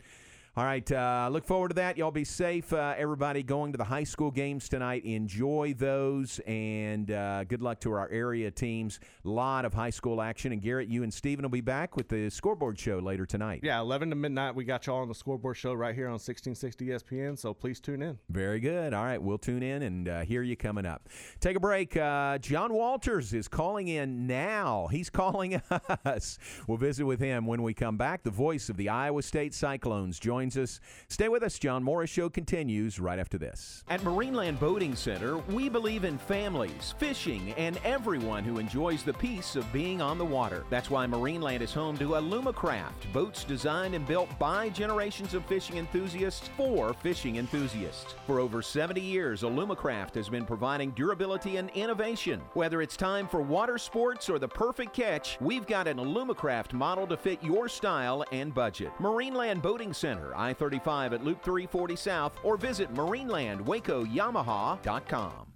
[0.57, 1.97] All right, uh, look forward to that.
[1.97, 3.45] Y'all be safe, uh, everybody.
[3.45, 5.05] Going to the high school games tonight.
[5.05, 8.99] Enjoy those, and uh, good luck to our area teams.
[9.25, 10.51] A lot of high school action.
[10.51, 13.61] And Garrett, you and Steven will be back with the scoreboard show later tonight.
[13.63, 16.87] Yeah, 11 to midnight, we got y'all on the scoreboard show right here on 1660
[16.89, 18.19] ESPN, so please tune in.
[18.29, 18.93] Very good.
[18.93, 21.09] All right, we'll tune in and uh, hear you coming up.
[21.39, 21.97] Take a break.
[21.97, 24.89] Uh, John Walters is calling in now.
[24.91, 25.63] He's calling
[26.05, 26.39] us.
[26.67, 28.25] We'll visit with him when we come back.
[28.25, 30.81] The voice of the Iowa State Cyclones joins us.
[31.09, 31.59] Stay with us.
[31.59, 33.85] John Morris Show continues right after this.
[33.89, 39.57] At Marineland Boating Center, we believe in families, fishing, and everyone who enjoys the peace
[39.57, 40.65] of being on the water.
[40.71, 45.77] That's why Marineland is home to Alumacraft, boats designed and built by generations of fishing
[45.77, 48.15] enthusiasts for fishing enthusiasts.
[48.27, 52.41] For over 70 years, Alumacraft has been providing durability and innovation.
[52.55, 57.07] Whether it's time for water sports or the perfect catch, we've got an Alumacraft model
[57.07, 58.93] to fit your style and budget.
[58.99, 65.47] Marineland Boating Center, I 35 at Loop 340 South, or visit MarinelandWacoYamaha.com.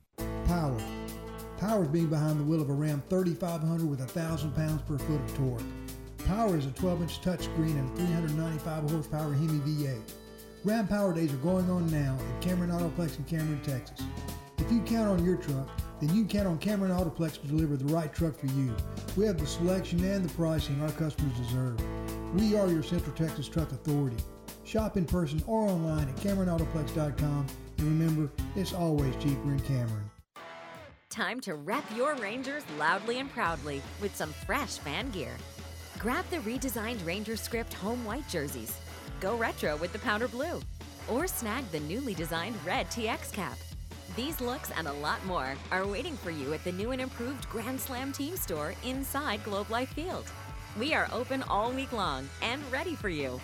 [0.46, 0.80] Power.
[1.58, 5.20] Power is being behind the wheel of a Ram 3500 with 1,000 pounds per foot
[5.20, 5.62] of torque.
[6.26, 10.00] Power is a 12 inch touchscreen and 395 horsepower Hemi V8.
[10.64, 14.04] Ram Power Days are going on now at Cameron Autoplex in Cameron, Texas.
[14.58, 15.68] If you count on your truck,
[16.00, 18.74] then you count on Cameron Autoplex to deliver the right truck for you.
[19.16, 21.80] We have the selection and the pricing our customers deserve.
[22.34, 24.16] We are your Central Texas Truck Authority.
[24.64, 27.46] Shop in person or online at CameronAutoplex.com
[27.79, 30.11] and remember, it's always cheaper in Cameron.
[31.11, 35.37] Time to rep your Rangers loudly and proudly with some fresh fan gear.
[35.98, 38.77] Grab the redesigned Ranger Script home white jerseys.
[39.20, 40.61] Go retro with the powder blue.
[41.09, 43.59] Or snag the newly designed red TX cap.
[44.16, 47.48] These looks and a lot more are waiting for you at the new and improved
[47.48, 50.27] Grand Slam Team Store inside Globe Life Field.
[50.79, 53.40] We are open all week long and ready for you.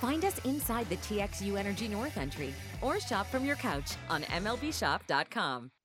[0.00, 5.70] Find us inside the TXU Energy North entry or shop from your couch on MLBshop.com.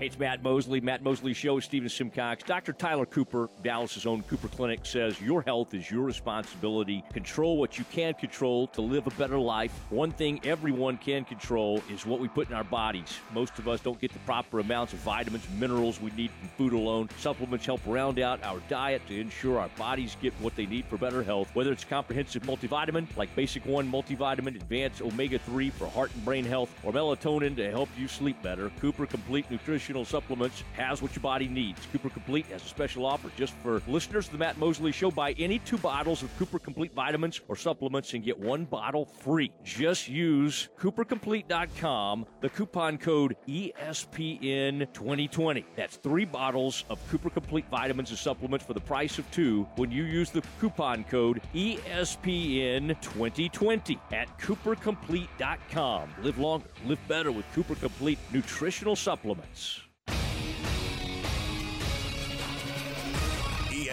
[0.00, 0.80] Hey, it's Matt Mosley.
[0.80, 2.42] Matt Mosley Show, Stephen Simcox.
[2.42, 2.72] Dr.
[2.72, 7.04] Tyler Cooper, Dallas's own Cooper Clinic, says your health is your responsibility.
[7.12, 9.70] Control what you can control to live a better life.
[9.90, 13.20] One thing everyone can control is what we put in our bodies.
[13.32, 16.72] Most of us don't get the proper amounts of vitamins minerals we need from food
[16.72, 17.08] alone.
[17.18, 20.98] Supplements help round out our diet to ensure our bodies get what they need for
[20.98, 21.48] better health.
[21.54, 26.44] Whether it's comprehensive multivitamin like Basic One multivitamin, Advanced Omega 3 for heart and brain
[26.44, 29.48] health, or melatonin to help you sleep better, Cooper Complete
[29.84, 31.78] Nutritional Supplements has what your body needs.
[31.92, 35.10] Cooper Complete has a special offer just for listeners of the Matt Mosley Show.
[35.10, 39.52] Buy any two bottles of Cooper Complete vitamins or supplements and get one bottle free.
[39.62, 45.64] Just use CooperComplete.com, the coupon code E ESPN2020.
[45.76, 49.90] That's three bottles of Cooper Complete vitamins and supplements for the price of two when
[49.90, 56.08] you use the coupon code E ESPN2020 at CooperComplete.com.
[56.22, 59.74] Live longer, live better with Cooper Complete nutritional supplements.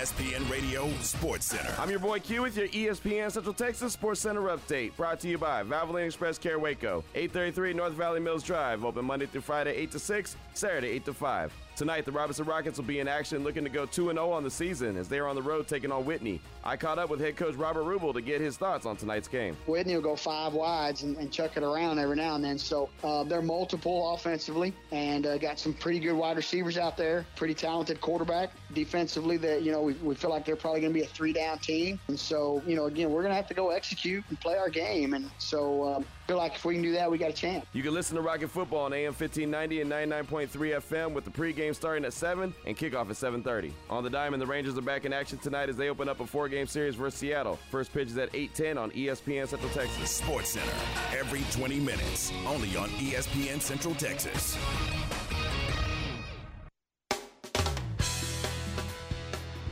[0.02, 1.72] ESPN Radio Sports Center.
[1.78, 4.96] I'm your boy Q with your ESPN Central Texas Sports Center update.
[4.96, 8.84] Brought to you by Valvoline Express Care Waco, 833 North Valley Mills Drive.
[8.84, 11.54] Open Monday through Friday, 8 to 6, Saturday, 8 to 5.
[11.82, 14.52] Tonight, the Robinson Rockets will be in action looking to go 2 0 on the
[14.52, 16.40] season as they are on the road taking on Whitney.
[16.64, 19.58] I caught up with head coach Robert Rubel to get his thoughts on tonight's game.
[19.66, 22.60] Whitney will go five wides and, and chuck it around every now and then.
[22.60, 27.26] So uh, they're multiple offensively and uh, got some pretty good wide receivers out there,
[27.36, 28.52] pretty talented quarterback.
[28.76, 31.34] Defensively, that you know we, we feel like they're probably going to be a three
[31.34, 32.00] down team.
[32.10, 34.70] And so you know again we're going to have to go execute and play our
[34.70, 35.16] game.
[35.16, 37.66] And so um, feel like if we can do that, we got a chance.
[37.74, 41.76] You can listen to Rocket Football on AM 1590 and 99.3 FM with the pregame
[41.76, 43.74] starting at 7 and kickoff at 7.30.
[43.90, 46.26] On the diamond, the Rangers are back in action tonight as they open up a
[46.26, 47.60] four-game series versus Seattle.
[47.70, 50.10] First pitch is at 8.10 on ESPN Central Texas.
[50.10, 50.72] Sports Center,
[51.12, 54.58] every 20 minutes, only on ESPN Central Texas.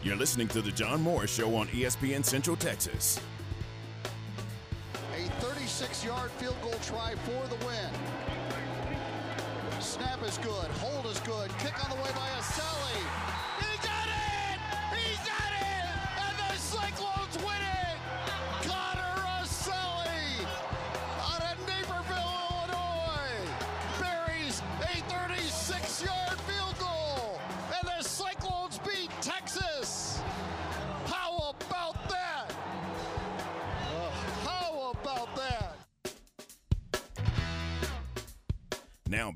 [0.03, 3.21] You're listening to The John Morris Show on ESPN Central Texas.
[5.99, 7.89] A 36 yard field goal try for the win.
[9.81, 10.67] Snap is good.
[10.79, 11.49] Hold is good.
[11.59, 13.48] Kick on the way by Assalley.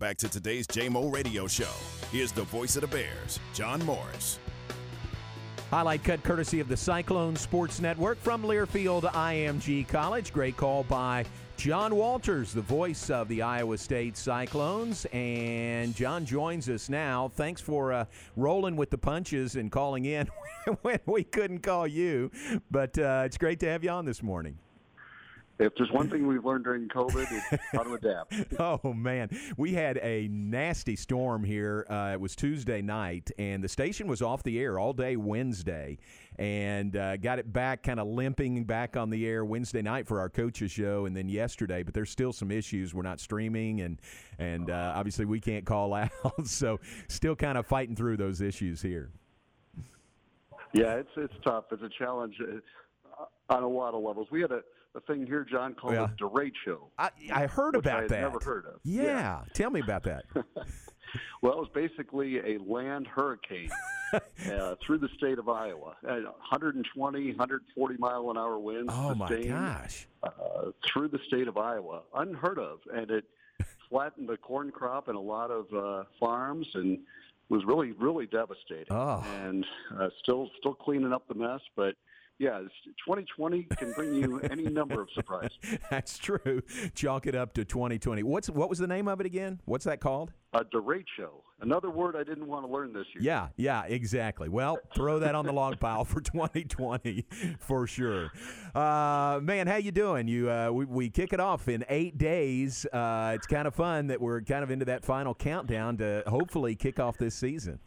[0.03, 1.71] Back to today's JMO Radio Show.
[2.11, 4.37] Here's the voice of the Bears, John Morris.
[5.69, 10.33] Highlight cut courtesy of the Cyclone Sports Network from Learfield IMG College.
[10.33, 11.23] Great call by
[11.55, 15.07] John Walters, the voice of the Iowa State Cyclones.
[15.13, 17.31] And John joins us now.
[17.35, 18.03] Thanks for uh,
[18.35, 20.27] rolling with the punches and calling in
[20.81, 22.29] when we couldn't call you.
[22.69, 24.57] But uh, it's great to have you on this morning.
[25.63, 28.33] If there's one thing we've learned during COVID, it's how to adapt.
[28.59, 31.85] oh man, we had a nasty storm here.
[31.89, 35.97] Uh, it was Tuesday night, and the station was off the air all day Wednesday,
[36.37, 40.19] and uh, got it back, kind of limping back on the air Wednesday night for
[40.19, 41.81] our coaches show, and then yesterday.
[41.81, 42.93] But there's still some issues.
[42.93, 44.01] We're not streaming, and
[44.39, 46.11] and uh, obviously we can't call out,
[46.43, 49.11] so still kind of fighting through those issues here.
[50.73, 51.65] Yeah, it's it's tough.
[51.71, 54.27] It's a challenge uh, on a lot of levels.
[54.29, 54.61] We had a,
[54.95, 56.07] a thing here, John, called Yeah.
[56.17, 56.77] the derecho.
[56.97, 58.21] I, I heard I about had that.
[58.21, 58.79] never heard of.
[58.83, 59.41] Yeah.
[59.53, 60.25] tell me about that.
[61.43, 63.69] Well, it was basically a land hurricane
[64.13, 65.95] uh, through the state of Iowa.
[66.07, 68.91] Uh, 120, 140 mile an hour winds.
[68.91, 70.07] Oh, my sustained, gosh.
[70.23, 70.29] Uh,
[70.87, 73.25] through the state of Iowa, unheard of, and it
[73.89, 76.97] flattened the corn crop in a lot of uh, farms and
[77.49, 78.87] was really, really devastating.
[78.89, 79.23] Oh.
[79.43, 79.65] And
[79.99, 81.93] uh, still, still cleaning up the mess, but.
[82.43, 82.59] Yeah,
[83.05, 85.55] 2020 can bring you any number of surprises.
[85.89, 86.61] That's true.
[86.93, 88.21] Chalk it up to 2020.
[88.23, 89.61] What's what was the name of it again?
[89.63, 90.33] What's that called?
[90.51, 91.29] A derecho,
[91.61, 93.23] another word I didn't want to learn this year.
[93.23, 94.49] Yeah, yeah, exactly.
[94.49, 97.25] Well, throw that on the log pile for 2020
[97.59, 98.29] for sure.
[98.75, 100.27] Uh, man, how you doing?
[100.27, 102.85] You uh, we, we kick it off in eight days.
[102.87, 106.75] Uh, it's kind of fun that we're kind of into that final countdown to hopefully
[106.75, 107.79] kick off this season.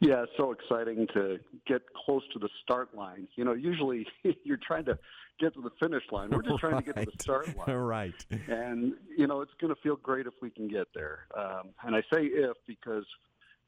[0.00, 3.28] Yeah, it's so exciting to get close to the start line.
[3.36, 4.06] You know, usually
[4.44, 4.98] you're trying to
[5.38, 6.30] get to the finish line.
[6.30, 7.76] We're just trying to get to the start line.
[7.76, 8.26] right.
[8.48, 11.26] And, you know, it's going to feel great if we can get there.
[11.36, 13.04] Um, and I say if because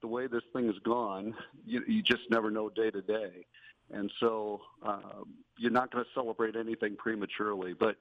[0.01, 1.35] the way this thing has gone,
[1.67, 3.47] you, you just never know day to day.
[3.91, 7.73] And so um, you're not going to celebrate anything prematurely.
[7.73, 7.97] But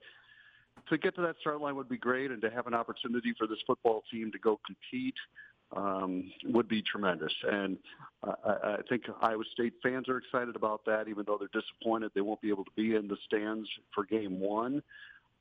[0.89, 3.47] to get to that start line would be great, and to have an opportunity for
[3.47, 5.15] this football team to go compete
[5.75, 7.33] um, would be tremendous.
[7.43, 7.77] And
[8.23, 12.21] I, I think Iowa State fans are excited about that, even though they're disappointed they
[12.21, 14.81] won't be able to be in the stands for game one.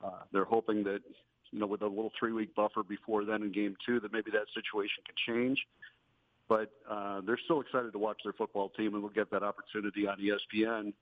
[0.05, 1.01] Uh, they're hoping that,
[1.51, 4.31] you know, with a little three week buffer before then in game two, that maybe
[4.31, 5.67] that situation can change.
[6.49, 10.07] But uh, they're still excited to watch their football team, and we'll get that opportunity
[10.07, 10.93] on ESPN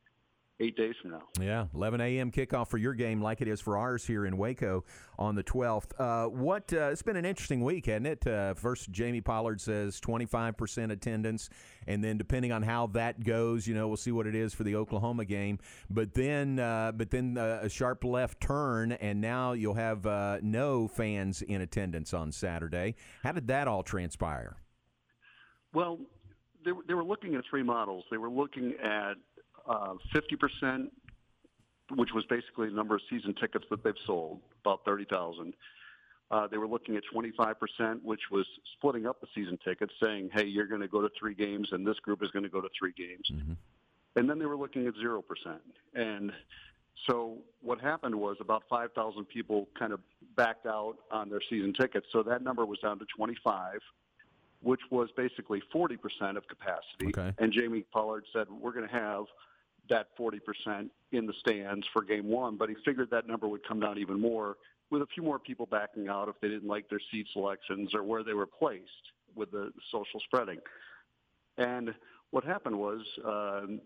[0.60, 1.22] eight days from now.
[1.40, 2.30] Yeah, 11 a.m.
[2.30, 4.84] kickoff for your game, like it is for ours here in Waco
[5.18, 5.90] on the 12th.
[5.98, 6.72] Uh, what?
[6.72, 8.26] Uh, it's been an interesting week, hasn't it?
[8.26, 11.50] Uh, first, Jamie Pollard says 25% attendance,
[11.86, 14.64] and then depending on how that goes, you know, we'll see what it is for
[14.64, 15.58] the Oklahoma game.
[15.90, 20.38] But then, uh, but then uh, a sharp left turn, and now you'll have uh,
[20.42, 22.94] no fans in attendance on Saturday.
[23.22, 24.56] How did that all transpire?
[25.72, 25.98] Well,
[26.64, 28.04] they, they were looking at three models.
[28.10, 29.14] They were looking at
[29.68, 30.88] uh, 50%,
[31.94, 35.54] which was basically the number of season tickets that they've sold, about 30,000.
[36.30, 38.46] Uh, they were looking at 25%, which was
[38.76, 41.86] splitting up the season tickets, saying, hey, you're going to go to three games, and
[41.86, 43.30] this group is going to go to three games.
[44.16, 45.22] And then they were looking at 0%.
[45.94, 46.32] And
[47.06, 50.00] so what happened was about 5,000 people kind of
[50.36, 52.06] backed out on their season tickets.
[52.12, 53.80] So that number was down to 25
[54.64, 55.98] which was basically 40%
[56.36, 57.08] of capacity.
[57.08, 57.32] Okay.
[57.38, 59.24] And Jamie Pollard said, we're going to have
[59.90, 63.80] that 40% in the stands for game one, but he figured that number would come
[63.80, 64.56] down even more
[64.90, 68.02] with a few more people backing out if they didn't like their seat selections or
[68.02, 70.58] where they were placed with the social spreading.
[71.58, 71.94] And
[72.30, 73.80] what happened was, um,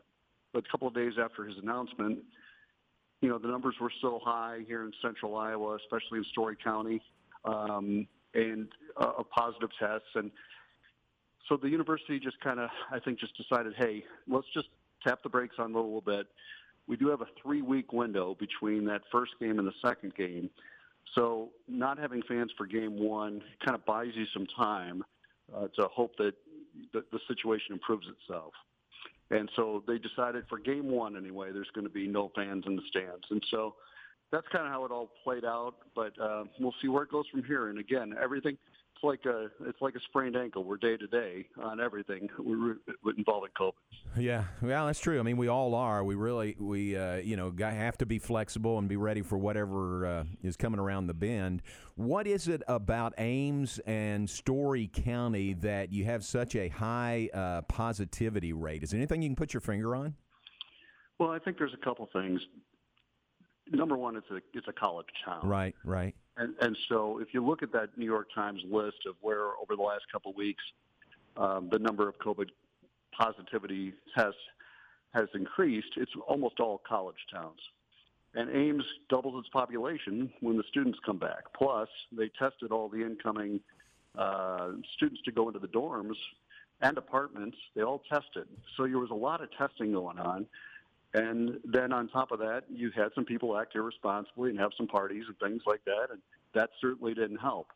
[0.55, 2.19] a couple of days after his announcement,
[3.21, 7.03] you know, the numbers were still high here in central Iowa, especially in Story County,
[7.45, 10.09] um, and uh, positive tests.
[10.15, 10.31] And
[11.49, 14.69] so the university just kind of, I think, just decided, hey, let's just
[15.03, 16.27] tap the brakes on a little bit.
[16.87, 20.51] We do have a three-week window between that first game and the second game.
[21.15, 25.05] So not having fans for game one kind of buys you some time
[25.55, 26.33] uh, to hope that
[26.93, 28.53] the, the situation improves itself.
[29.31, 32.77] And so they decided for game one anyway, there's going to be no fans in
[32.77, 33.25] the stands.
[33.31, 33.75] And so
[34.33, 35.75] that's kind of how it all played out.
[35.95, 37.69] But uh, we'll see where it goes from here.
[37.69, 38.57] And again, everything
[38.99, 40.65] it's like a it's like a sprained ankle.
[40.65, 42.77] We're day to day on everything we're
[43.17, 43.73] involving COVID.
[44.17, 45.21] Yeah, well, that's true.
[45.21, 46.03] I mean, we all are.
[46.03, 50.07] We really, we, uh, you know, have to be flexible and be ready for whatever
[50.07, 51.63] uh, is coming around the bend.
[51.95, 57.63] What is it about Ames and Story County that you have such a high uh,
[57.63, 58.83] positivity rate?
[58.83, 60.15] Is there anything you can put your finger on?
[61.19, 62.41] Well, I think there's a couple things.
[63.71, 65.47] Number one, it's a it's a college town.
[65.47, 66.15] Right, right.
[66.39, 69.77] And, and so if you look at that New York Times list of where over
[69.77, 70.63] the last couple of weeks
[71.37, 72.49] um, the number of COVID
[73.19, 74.39] positivity tests
[75.15, 77.59] has increased, it's almost all college towns.
[78.35, 81.45] And Ames doubles its population when the students come back.
[81.57, 83.61] Plus, they tested all the incoming
[84.17, 86.17] uh, students to go into the dorms
[86.83, 87.57] and apartments.
[87.75, 88.47] They all tested.
[88.77, 90.47] So there was a lot of testing going on.
[91.15, 94.87] And then on top of that, you had some people act irresponsibly and have some
[94.87, 96.21] parties and things like that, and
[96.55, 97.69] that certainly didn't help.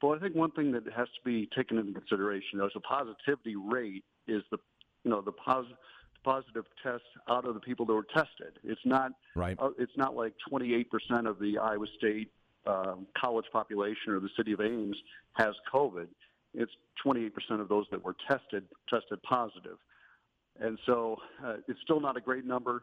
[0.00, 3.54] But I think one thing that has to be taken into consideration is the positivity
[3.54, 4.58] rate is the
[5.04, 5.76] you know the positive
[6.24, 8.58] positive tests out of the people that were tested.
[8.64, 9.56] It's not right.
[9.60, 10.84] Uh, it's not like 28%
[11.28, 12.30] of the Iowa State
[12.66, 14.96] um, college population or the city of Ames
[15.34, 16.06] has COVID.
[16.54, 16.72] It's
[17.04, 19.78] 28% of those that were tested tested positive.
[20.60, 22.82] And so uh, it's still not a great number,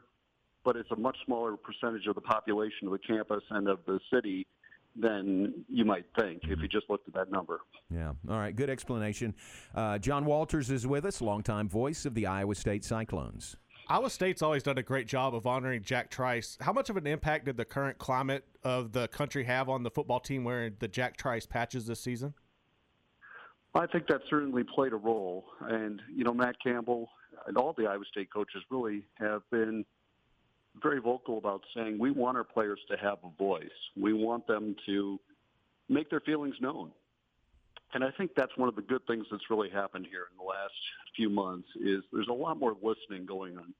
[0.63, 3.99] but it's a much smaller percentage of the population of the campus and of the
[4.13, 4.47] city
[4.95, 7.59] than you might think if you just looked at that number.
[7.93, 8.13] Yeah.
[8.29, 8.55] All right.
[8.55, 9.35] Good explanation.
[9.73, 13.55] Uh, John Walters is with us, longtime voice of the Iowa State Cyclones.
[13.87, 16.57] Iowa State's always done a great job of honoring Jack Trice.
[16.61, 19.89] How much of an impact did the current climate of the country have on the
[19.89, 22.33] football team wearing the Jack Trice patches this season?
[23.73, 25.45] I think that certainly played a role.
[25.61, 27.09] And, you know, Matt Campbell
[27.47, 29.85] and all the Iowa State coaches really have been
[30.81, 33.69] very vocal about saying we want our players to have a voice.
[33.97, 35.19] We want them to
[35.89, 36.91] make their feelings known.
[37.93, 40.43] And I think that's one of the good things that's really happened here in the
[40.43, 40.73] last
[41.15, 43.73] few months is there's a lot more listening going on.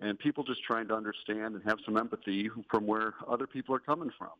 [0.00, 3.80] And people just trying to understand and have some empathy from where other people are
[3.80, 4.30] coming from.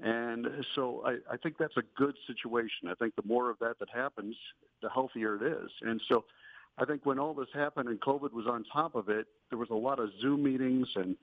[0.00, 2.88] And so I, I think that's a good situation.
[2.88, 4.36] I think the more of that that happens,
[4.82, 5.70] the healthier it is.
[5.82, 6.24] And so
[6.78, 9.70] I think when all this happened and COVID was on top of it, there was
[9.70, 11.16] a lot of Zoom meetings and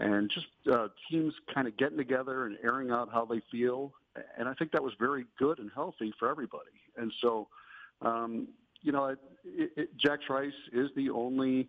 [0.00, 3.92] and just uh, teams kind of getting together and airing out how they feel.
[4.36, 6.70] And I think that was very good and healthy for everybody.
[6.96, 7.48] And so,
[8.02, 8.46] um,
[8.80, 11.68] you know, it, it, Jack Trice is the only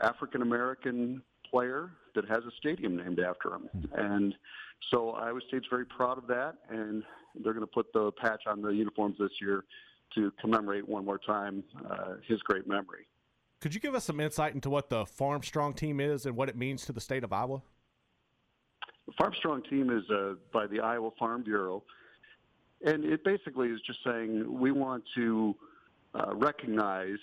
[0.00, 3.68] African American player that has a stadium named after him.
[3.94, 4.34] And
[4.90, 7.02] so Iowa State's very proud of that, and
[7.42, 9.64] they're going to put the patch on the uniforms this year
[10.14, 13.06] to commemorate one more time uh, his great memory.
[13.60, 16.48] Could you give us some insight into what the Farm Strong team is and what
[16.48, 17.62] it means to the state of Iowa?
[19.06, 21.82] The Farm Strong team is uh, by the Iowa Farm Bureau,
[22.84, 25.54] and it basically is just saying we want to
[26.14, 27.18] uh, recognize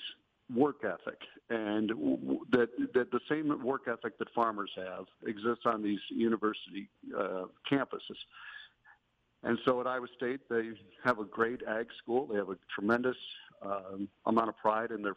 [0.54, 1.20] work ethic
[1.50, 6.90] and w- that that the same work ethic that farmers have exists on these university
[7.18, 8.18] uh, campuses.
[9.44, 10.70] And so at Iowa State, they
[11.04, 12.28] have a great ag school.
[12.28, 13.18] They have a tremendous
[13.62, 15.16] um, amount of pride in their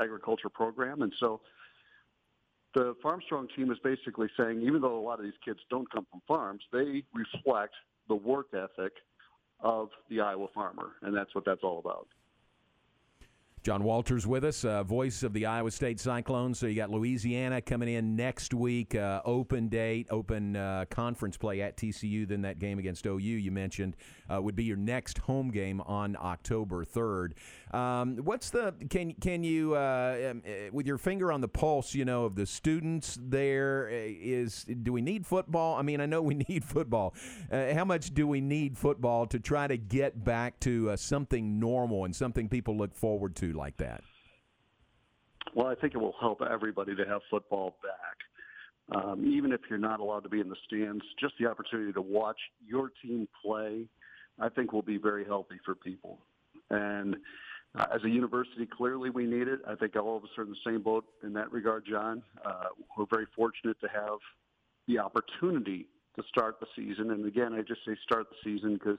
[0.00, 1.40] agriculture program, and so
[2.74, 5.90] the Farm Strong team is basically saying, even though a lot of these kids don't
[5.90, 7.74] come from farms, they reflect
[8.08, 8.92] the work ethic
[9.60, 12.06] of the Iowa farmer, and that's what that's all about.
[13.68, 16.58] John Walters with us, uh, voice of the Iowa State Cyclones.
[16.58, 21.60] So you got Louisiana coming in next week, uh, open date, open uh, conference play
[21.60, 22.26] at TCU.
[22.26, 23.94] Then that game against OU you mentioned
[24.34, 27.34] uh, would be your next home game on October third.
[27.72, 31.94] Um, what's the can can you uh, um, uh, with your finger on the pulse,
[31.94, 33.90] you know, of the students there?
[33.90, 34.48] uh,
[34.82, 35.76] do we need football?
[35.76, 37.14] I mean, I know we need football.
[37.50, 42.16] How much do we need football to try to get back to something normal and
[42.16, 44.02] something people look forward to like that?
[45.54, 48.96] Well, I think it will help everybody to have football back.
[49.02, 52.00] Um, even if you're not allowed to be in the stands, just the opportunity to
[52.00, 53.84] watch your team play,
[54.40, 56.20] I think will be very healthy for people.
[56.70, 57.16] And
[57.78, 59.60] uh, as a university, clearly we need it.
[59.68, 62.22] I think all of us are in the same boat in that regard, John.
[62.44, 64.18] Uh, we're very fortunate to have
[64.86, 65.86] the opportunity
[66.16, 67.10] to start the season.
[67.10, 68.98] And again, I just say start the season because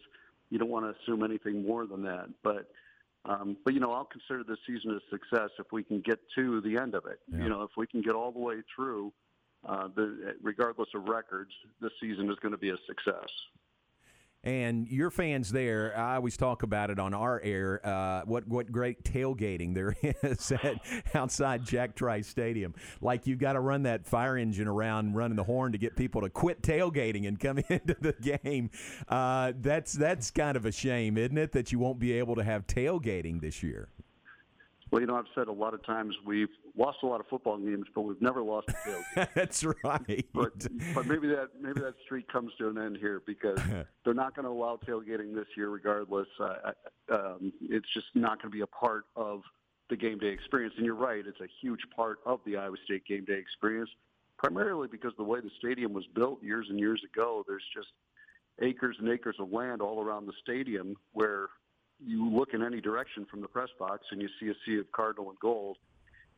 [0.52, 2.28] you don't want to assume anything more than that.
[2.44, 2.70] But
[3.30, 6.62] um, but you know, I'll consider this season a success if we can get to
[6.62, 7.20] the end of it.
[7.32, 9.14] You know, if we can get all the way through,
[9.68, 13.30] uh, the, regardless of records, this season is going to be a success.
[14.44, 17.86] And your fans there, I always talk about it on our air.
[17.86, 20.78] Uh, what what great tailgating there is at
[21.14, 22.74] outside Jack Trice Stadium.
[23.02, 26.22] Like you've got to run that fire engine around, running the horn to get people
[26.22, 28.70] to quit tailgating and come into the game.
[29.10, 32.44] Uh, that's that's kind of a shame, isn't it, that you won't be able to
[32.44, 33.90] have tailgating this year?
[34.92, 37.58] Well, you know, I've said a lot of times we've lost a lot of football
[37.58, 39.30] games, but we've never lost a tailgate.
[39.36, 40.26] That's right.
[40.34, 43.60] But but maybe that maybe that streak comes to an end here because
[44.04, 46.28] they're not going to allow tailgating this year, regardless.
[46.40, 46.72] Uh,
[47.12, 49.42] um, it's just not going to be a part of
[49.90, 50.74] the game day experience.
[50.78, 53.90] And you're right; it's a huge part of the Iowa State game day experience,
[54.38, 57.44] primarily because the way the stadium was built years and years ago.
[57.48, 57.90] There's just
[58.62, 61.50] acres and acres of land all around the stadium where
[62.06, 64.92] you look in any direction from the press box and you see a sea of
[64.92, 65.78] cardinal and gold.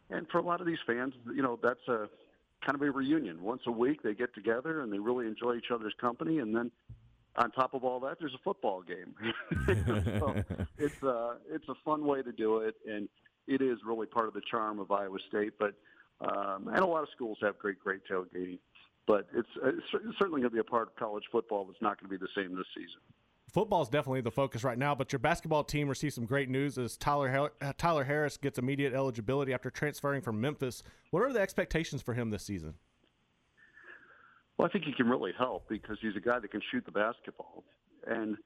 [0.09, 2.09] And for a lot of these fans, you know, that's a
[2.65, 3.41] kind of a reunion.
[3.41, 6.39] Once a week, they get together and they really enjoy each other's company.
[6.39, 6.71] And then
[7.35, 9.15] on top of all that, there's a football game.
[10.19, 10.35] so
[10.77, 12.75] it's a, it's a fun way to do it.
[12.87, 13.07] And
[13.47, 15.53] it is really part of the charm of Iowa State.
[15.59, 15.73] But,
[16.21, 18.59] um, and a lot of schools have great, great tailgating.
[19.07, 22.11] But it's, it's certainly going to be a part of college football that's not going
[22.11, 23.01] to be the same this season.
[23.51, 26.77] Football is definitely the focus right now, but your basketball team received some great news
[26.77, 30.83] as Tyler uh, Tyler Harris gets immediate eligibility after transferring from Memphis.
[31.09, 32.75] What are the expectations for him this season?
[34.57, 36.91] Well, I think he can really help because he's a guy that can shoot the
[36.91, 37.65] basketball.
[38.07, 38.37] And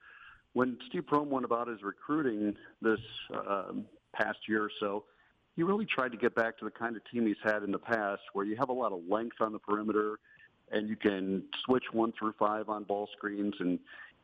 [0.54, 3.00] when Steve Prohm went about his recruiting this
[3.32, 5.04] um, past year or so,
[5.54, 7.78] he really tried to get back to the kind of team he's had in the
[7.78, 10.18] past, where you have a lot of length on the perimeter,
[10.72, 13.78] and you can switch one through five on ball screens, and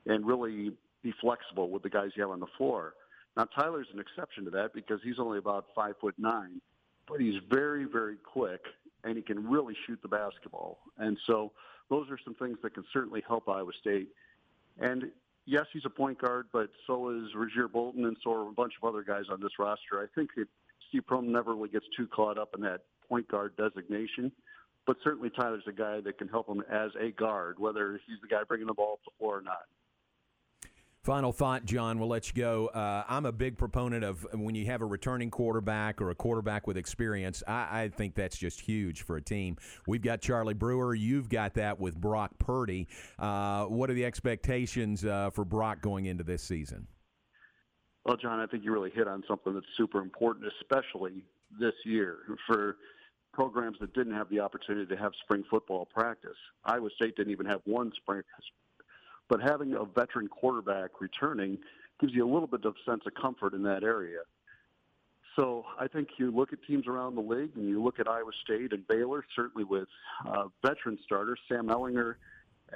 [0.06, 0.72] and really
[1.02, 2.94] be flexible with the guys you have on the floor.
[3.36, 6.60] Now Tyler's an exception to that because he's only about five foot nine,
[7.08, 8.60] but he's very very quick
[9.04, 10.78] and he can really shoot the basketball.
[10.98, 11.52] And so
[11.90, 14.08] those are some things that can certainly help Iowa State.
[14.78, 15.10] And
[15.44, 18.74] yes, he's a point guard, but so is Rasir Bolton and so are a bunch
[18.80, 20.00] of other guys on this roster.
[20.00, 20.46] I think that
[20.88, 24.32] Steve Prohm never really gets too caught up in that point guard designation.
[24.86, 28.26] But certainly Tyler's a guy that can help him as a guard, whether he's the
[28.26, 29.66] guy bringing the ball the floor or not.
[31.04, 31.98] Final thought, John.
[31.98, 32.68] We'll let you go.
[32.68, 36.68] Uh, I'm a big proponent of when you have a returning quarterback or a quarterback
[36.68, 37.42] with experience.
[37.48, 39.56] I, I think that's just huge for a team.
[39.88, 40.94] We've got Charlie Brewer.
[40.94, 42.86] You've got that with Brock Purdy.
[43.18, 46.86] Uh, what are the expectations uh, for Brock going into this season?
[48.04, 51.24] Well, John, I think you really hit on something that's super important, especially
[51.58, 52.76] this year for
[53.32, 56.38] programs that didn't have the opportunity to have spring football practice.
[56.64, 58.22] Iowa State didn't even have one spring,
[59.32, 61.56] but having a veteran quarterback returning
[62.02, 64.18] gives you a little bit of sense of comfort in that area.
[65.36, 68.32] So I think you look at teams around the league and you look at Iowa
[68.44, 69.88] State and Baylor, certainly with
[70.28, 71.38] uh, veteran starters.
[71.48, 72.16] Sam Ehlinger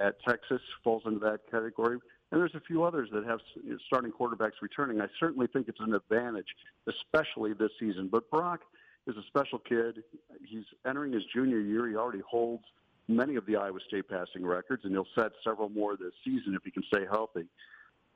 [0.02, 1.98] at Texas falls into that category.
[2.32, 3.40] And there's a few others that have
[3.86, 5.02] starting quarterbacks returning.
[5.02, 6.48] I certainly think it's an advantage,
[6.86, 8.08] especially this season.
[8.10, 8.60] But Brock
[9.06, 10.02] is a special kid.
[10.42, 11.86] He's entering his junior year.
[11.86, 12.64] He already holds
[13.08, 16.62] many of the Iowa State passing records, and he'll set several more this season if
[16.64, 17.46] he can stay healthy.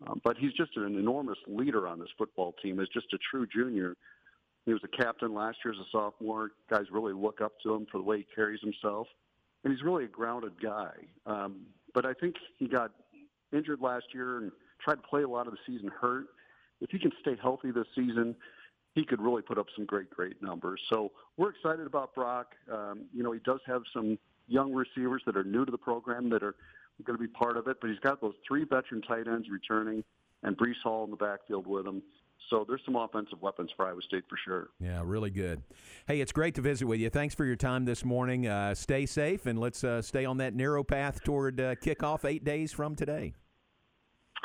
[0.06, 2.80] Um, but he's just an enormous leader on this football team.
[2.80, 3.96] Is just a true junior.
[4.66, 6.50] He was a captain last year as a sophomore.
[6.70, 9.06] Guys really look up to him for the way he carries himself,
[9.64, 10.92] and he's really a grounded guy.
[11.26, 12.92] Um, but I think he got
[13.52, 16.26] injured last year and tried to play a lot of the season hurt.
[16.80, 18.34] If he can stay healthy this season,
[18.94, 20.80] he could really put up some great, great numbers.
[20.90, 22.54] So we're excited about Brock.
[22.72, 24.18] Um, you know, he does have some
[24.50, 26.54] young receivers that are new to the program that are
[27.04, 30.04] going to be part of it, but he's got those three veteran tight ends returning
[30.42, 32.02] and Breece Hall in the backfield with him.
[32.48, 34.70] So there's some offensive weapons for Iowa State for sure.
[34.80, 35.62] Yeah, really good.
[36.08, 37.08] Hey, it's great to visit with you.
[37.08, 38.48] Thanks for your time this morning.
[38.48, 42.44] Uh, stay safe and let's uh, stay on that narrow path toward uh, kickoff eight
[42.44, 43.34] days from today.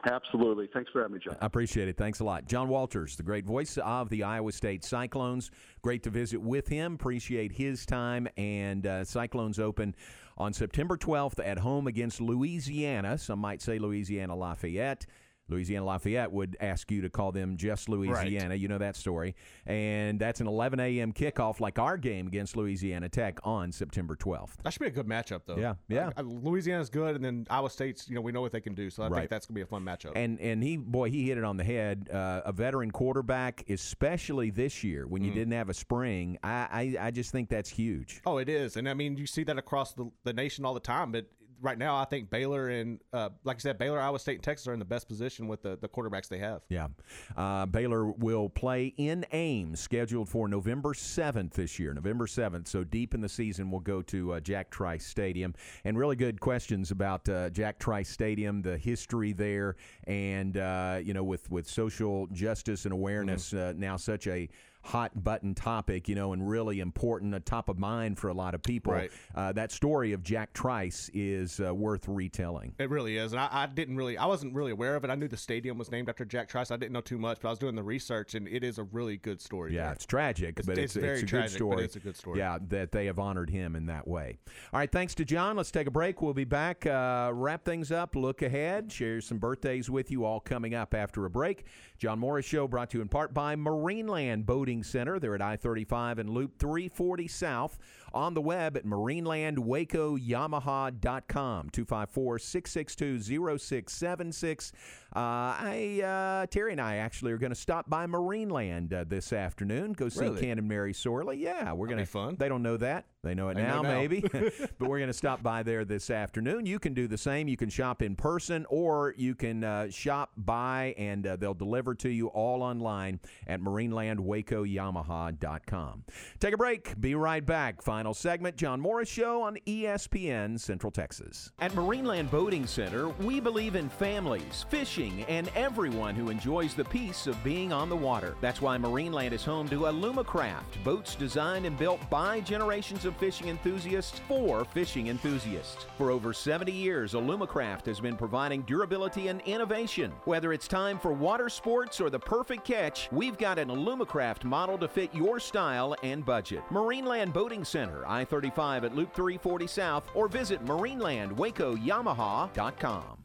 [0.03, 0.69] Absolutely.
[0.73, 1.37] Thanks for having me, John.
[1.41, 1.97] I appreciate it.
[1.97, 2.45] Thanks a lot.
[2.45, 5.51] John Walters, the great voice of the Iowa State Cyclones.
[5.81, 6.93] Great to visit with him.
[6.95, 8.27] Appreciate his time.
[8.37, 9.95] And uh, Cyclones open
[10.37, 13.17] on September 12th at home against Louisiana.
[13.17, 15.05] Some might say Louisiana Lafayette.
[15.47, 18.55] Louisiana Lafayette would ask you to call them just Louisiana.
[18.55, 19.35] You know that story.
[19.65, 21.13] And that's an 11 a.m.
[21.13, 24.55] kickoff, like our game against Louisiana Tech on September 12th.
[24.63, 25.57] That should be a good matchup, though.
[25.57, 26.11] Yeah, yeah.
[26.17, 28.89] Uh, Louisiana's good, and then Iowa State's, you know, we know what they can do.
[28.89, 29.19] So I Right.
[29.19, 30.13] think that's going to be a fun matchup.
[30.15, 32.09] And and he boy he hit it on the head.
[32.11, 35.35] Uh, a veteran quarterback, especially this year when you Mm.
[35.35, 38.21] didn't have a spring, I, I I just think that's huge.
[38.25, 40.79] Oh, it is, and I mean you see that across the, the nation all the
[40.79, 41.11] time.
[41.11, 41.27] But
[41.65, 44.67] right now, I think Baylor and uh, like I said, Baylor, Iowa State, and Texas
[44.67, 46.61] are in the best position with the, the quarterbacks they have.
[46.69, 46.87] Yeah.
[47.35, 51.93] Uh, Baylor will play in Ames, scheduled for November 7th this year.
[51.93, 52.67] November 7th.
[52.67, 55.53] So deep in the season, we'll go to uh, Jack Trice Stadium.
[55.83, 61.13] And really good questions about uh, Jack Trice Stadium, the history there, and, uh, you
[61.13, 64.47] know, with, with social justice and awareness uh, now such a
[64.85, 68.53] hot button topic, you know, and really important, uh, top of mind for a lot
[68.53, 68.93] of people.
[68.93, 69.11] Right.
[69.33, 72.73] Uh, that story of Jack Trice is uh, worth retelling.
[72.79, 75.09] It really is, and I, I didn't really, I wasn't really aware of it.
[75.09, 76.69] I knew the stadium was named after Jack Trice.
[76.71, 78.83] I didn't know too much, but I was doing the research, and it is a
[78.83, 79.73] really good story.
[79.73, 79.93] Yeah, there.
[79.93, 81.83] it's tragic, It's- but it's it's, very a tragic, good story.
[81.83, 82.39] it's a good story.
[82.39, 84.37] Yeah, that they have honored him in that way.
[84.71, 85.57] All right, thanks to John.
[85.57, 86.21] Let's take a break.
[86.21, 90.39] We'll be back, uh, wrap things up, look ahead, share some birthdays with you all
[90.39, 91.65] coming up after a break.
[91.97, 95.19] John Morris Show brought to you in part by Marineland Boating Center.
[95.19, 97.77] They're at I 35 and Loop 340 South.
[98.13, 104.71] On the web at marinelandwacoyamaha.com, 254 662 0676.
[105.19, 109.93] I, uh, Terry and I actually are going to stop by Marineland uh, this afternoon,
[109.93, 110.41] go see Really?
[110.41, 111.37] Ken and Mary Sorley.
[111.37, 112.35] Yeah, we're going to be fun.
[112.37, 113.05] They don't know that.
[113.23, 113.93] They know it now, know now.
[113.93, 114.21] maybe.
[114.31, 116.65] but we're going to stop by there this afternoon.
[116.65, 117.47] You can do the same.
[117.47, 121.95] You can shop in person or you can uh, shop by and uh, they'll deliver
[121.95, 126.03] to you all online at marinelandwacoyamaha.com.
[126.39, 127.01] Take a break.
[127.01, 127.81] Be right back.
[127.81, 131.51] Final segment John Morris Show on ESPN Central Texas.
[131.59, 137.27] At Marineland Boating Center, we believe in families, fishing, and everyone who enjoys the peace
[137.27, 138.35] of being on the water.
[138.41, 143.49] That's why Marineland is home to Alumacraft, boats designed and built by generations of fishing
[143.49, 145.85] enthusiasts for fishing enthusiasts.
[145.97, 150.11] For over 70 years, Alumacraft has been providing durability and innovation.
[150.25, 154.77] Whether it's time for water sports or the perfect catch, we've got an Alumacraft model
[154.77, 156.63] to fit your style and budget.
[156.69, 163.24] Marineland Boating Center, I 35 at Loop 340 South, or visit marinelandwacoyamaha.com.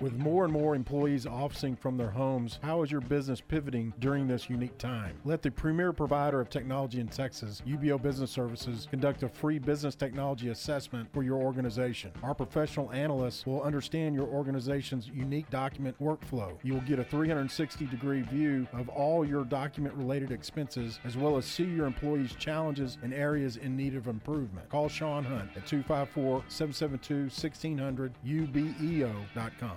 [0.00, 4.26] With more and more employees officing from their homes, how is your business pivoting during
[4.26, 5.14] this unique time?
[5.26, 9.94] Let the premier provider of technology in Texas, UBEO Business Services, conduct a free business
[9.94, 12.12] technology assessment for your organization.
[12.22, 16.56] Our professional analysts will understand your organization's unique document workflow.
[16.62, 21.36] You will get a 360 degree view of all your document related expenses as well
[21.36, 24.66] as see your employees' challenges and areas in need of improvement.
[24.70, 29.76] Call Sean Hunt at 254 772 1600 ubeo.com.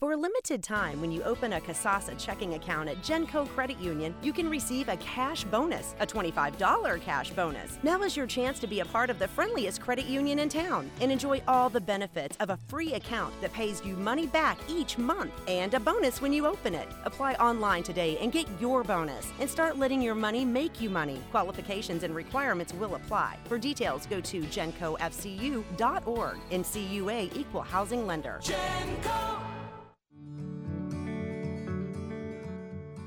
[0.00, 4.14] For a limited time, when you open a Kasasa checking account at Genco Credit Union,
[4.22, 7.80] you can receive a cash bonus, a $25 cash bonus.
[7.82, 10.88] Now is your chance to be a part of the friendliest credit union in town
[11.00, 14.98] and enjoy all the benefits of a free account that pays you money back each
[14.98, 16.86] month and a bonus when you open it.
[17.04, 21.20] Apply online today and get your bonus and start letting your money make you money.
[21.32, 23.36] Qualifications and requirements will apply.
[23.46, 26.36] For details, go to gencofcu.org.
[26.52, 28.38] NCUA Equal Housing Lender.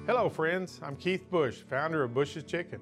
[0.08, 0.80] Hello, friends.
[0.82, 2.80] I'm Keith Bush, founder of Bush's Chicken.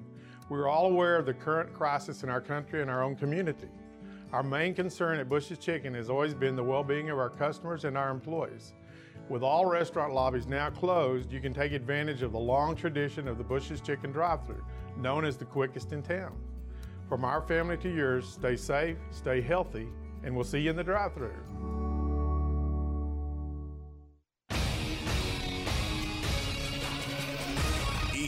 [0.48, 3.68] We're all aware of the current crisis in our country and our own community.
[4.32, 7.84] Our main concern at Bush's Chicken has always been the well being of our customers
[7.84, 8.72] and our employees.
[9.28, 13.36] With all restaurant lobbies now closed, you can take advantage of the long tradition of
[13.36, 14.64] the Bush's Chicken drive thru,
[14.96, 16.32] known as the quickest in town.
[17.06, 19.88] From our family to yours, stay safe, stay healthy,
[20.24, 21.12] and we'll see you in the drive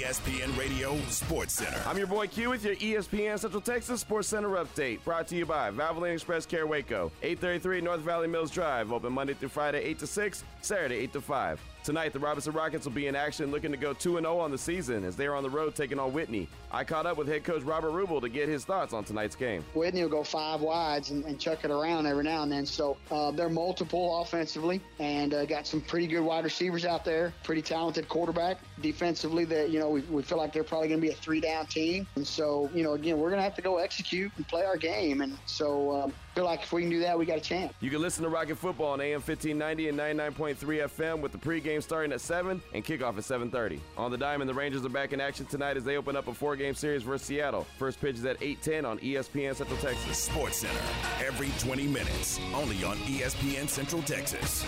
[0.03, 1.81] ESPN Radio Sports Center.
[1.87, 4.99] I'm your boy Q with your ESPN Central Texas Sports Center update.
[5.05, 7.13] Brought to you by Valvoline Express Care Waco.
[7.23, 8.91] 833 North Valley Mills Drive.
[8.91, 11.61] Open Monday through Friday, 8 to 6, Saturday, 8 to 5.
[11.85, 14.59] Tonight, the Robinson Rockets will be in action looking to go 2 0 on the
[14.59, 16.47] season as they are on the road taking on Whitney.
[16.71, 19.65] I caught up with head coach Robert Rubel to get his thoughts on tonight's game.
[19.75, 22.67] Whitney will go five wides and, and chuck it around every now and then.
[22.67, 27.35] So uh, they're multiple offensively and uh, got some pretty good wide receivers out there,
[27.43, 28.59] pretty talented quarterback.
[28.81, 31.41] Defensively, that you know we, we feel like they're probably going to be a three
[31.41, 32.07] down team.
[32.15, 34.77] And so you know again we're going to have to go execute and play our
[34.77, 35.21] game.
[35.21, 37.73] And so um, feel like if we can do that, we got a chance.
[37.81, 41.83] You can listen to Rocket Football on AM 1590 and 99.3 FM with the pregame
[41.83, 43.81] starting at 7 and kickoff at 7.30.
[43.97, 46.35] On the diamond, the Rangers are back in action tonight as they open up a
[46.35, 47.67] four-game series versus Seattle.
[47.79, 50.19] First pitch is at 8.10 on ESPN Central Texas.
[50.19, 50.81] Sports Center,
[51.25, 54.65] every 20 minutes, only on ESPN Central Texas.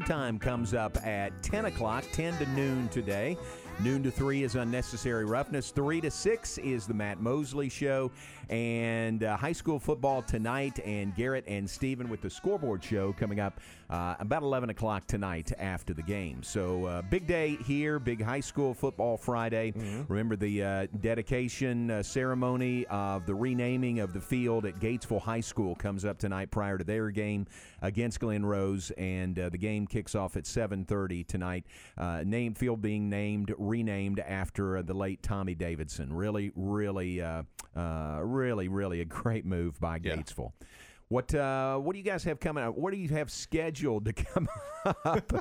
[0.00, 3.36] Time comes up at 10 o'clock, 10 to noon today.
[3.80, 5.70] Noon to 3 is Unnecessary Roughness.
[5.70, 8.10] 3 to 6 is the Matt Mosley Show.
[8.48, 13.38] And uh, high school football tonight, and Garrett and Steven with the scoreboard show coming
[13.38, 13.60] up
[13.90, 16.42] uh, about 11 o'clock tonight after the game.
[16.42, 19.72] So, uh, big day here, big high school football Friday.
[20.08, 25.40] Remember the uh, dedication uh, ceremony of the renaming of the field at Gatesville High
[25.40, 27.46] School comes up tonight prior to their game
[27.82, 31.64] against Glen Rose, and uh, the game kicks off at 7:30 tonight.
[31.96, 36.12] Uh, name field being named, renamed after uh, the late Tommy Davidson.
[36.12, 37.42] Really, really, uh,
[37.76, 40.52] uh, really, really a great move by Gatesville.
[41.08, 42.76] What uh, what do you guys have coming up?
[42.76, 44.48] What do you have scheduled to come
[45.04, 45.32] up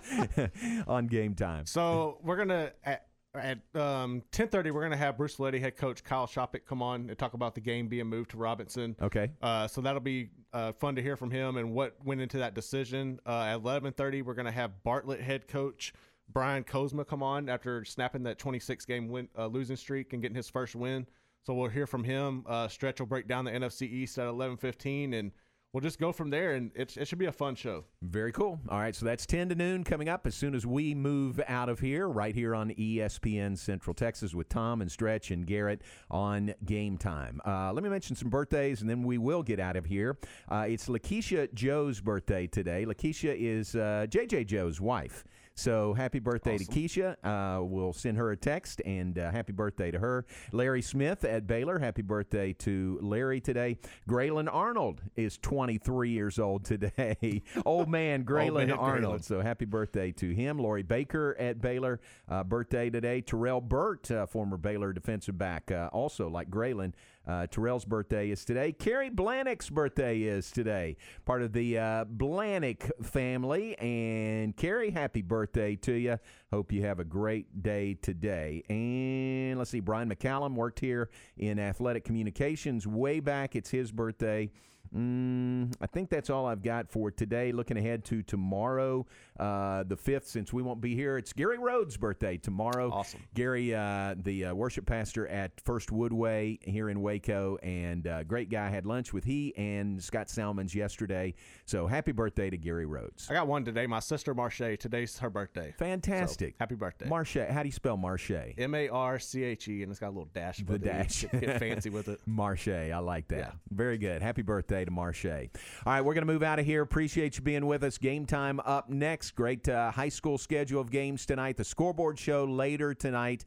[0.87, 1.65] on game time?
[1.65, 4.71] So we're gonna at, at um, ten thirty.
[4.71, 7.89] We're gonna have Bruceville-Eddy head coach Kyle Shoppick come on and talk about the game
[7.89, 8.95] being moved to Robinson.
[9.01, 9.29] Okay.
[9.41, 12.53] Uh, so that'll be uh, fun to hear from him and what went into that
[12.53, 13.19] decision.
[13.25, 15.93] Uh, at eleven thirty, we're gonna have Bartlett head coach
[16.29, 20.35] Brian Kozma come on after snapping that 26 game win, uh, losing streak and getting
[20.35, 21.05] his first win.
[21.43, 22.43] So we'll hear from him.
[22.45, 25.31] Uh, Stretch will break down the NFC East at 11:15, and
[25.71, 26.55] we'll just go from there.
[26.55, 27.85] And it, it should be a fun show.
[28.01, 28.59] Very cool.
[28.67, 31.69] All right, so that's 10 to noon coming up as soon as we move out
[31.69, 36.53] of here, right here on ESPN Central Texas with Tom and Stretch and Garrett on
[36.65, 37.39] game time.
[37.45, 40.17] Uh, let me mention some birthdays and then we will get out of here.
[40.49, 42.85] Uh, it's Lakeisha Joe's birthday today.
[42.85, 45.23] Lakeisha is uh, JJ Joe's wife.
[45.57, 47.15] So happy birthday to Keisha.
[47.23, 50.23] Uh, we'll send her a text and uh, happy birthday to her.
[50.51, 51.79] Larry Smith at Baylor.
[51.79, 53.79] Happy birthday to Larry today.
[54.07, 57.41] Grayland Arnold is 23 years old today.
[57.65, 59.01] Old man Grayland man Arnold.
[59.01, 59.25] Grayland.
[59.25, 60.59] So happy birthday to him.
[60.59, 62.01] Lori Baker at Baylor.
[62.29, 63.21] Uh, birthday today.
[63.21, 66.93] Terrell Burt, uh, former Baylor defensive back, uh, also like Grayland.
[67.27, 68.71] Uh, Terrell's birthday is today.
[68.71, 70.95] Carrie Blanick's birthday is today.
[71.25, 73.77] Part of the uh, Blanick family.
[73.79, 76.17] And Carrie, happy birthday to you.
[76.53, 78.63] Hope you have a great day today.
[78.69, 83.55] And let's see, Brian McCallum worked here in athletic communications way back.
[83.55, 84.49] It's his birthday.
[84.95, 87.51] Mm, I think that's all I've got for today.
[87.51, 89.05] Looking ahead to tomorrow,
[89.39, 92.89] uh, the 5th, since we won't be here, it's Gary Rhodes' birthday tomorrow.
[92.91, 93.21] Awesome.
[93.33, 98.49] Gary, uh, the uh, worship pastor at First Woodway here in Waco, and uh, great
[98.49, 98.69] guy.
[98.69, 101.33] Had lunch with he and Scott Salmons yesterday.
[101.67, 103.29] So happy birthday to Gary Rhodes.
[103.29, 103.87] I got one today.
[103.87, 104.79] My sister Marche.
[104.79, 105.75] Today's her birthday.
[105.77, 106.53] Fantastic.
[106.53, 107.09] So, happy birthday.
[107.09, 107.45] Marche.
[107.49, 108.53] How do you spell Marche?
[108.57, 110.59] M A R C H E, and it's got a little dash.
[110.65, 111.23] The dash.
[111.23, 112.21] Get, get fancy with it.
[112.25, 112.69] Marche.
[112.69, 113.37] I like that.
[113.37, 113.51] Yeah.
[113.69, 114.21] Very good.
[114.21, 115.25] Happy birthday to Marche.
[115.25, 115.41] All
[115.85, 116.81] right, we're going to move out of here.
[116.81, 117.97] Appreciate you being with us.
[117.97, 119.31] Game time up next.
[119.31, 121.57] Great uh, high school schedule of games tonight.
[121.57, 123.43] The scoreboard show later tonight.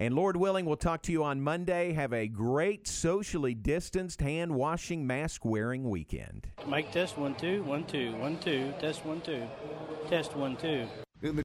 [0.00, 1.92] And Lord willing, we'll talk to you on Monday.
[1.92, 6.46] Have a great socially distanced, hand washing, mask wearing weekend.
[6.68, 9.42] Mic test one two one two one two test one two
[10.08, 10.86] test one two.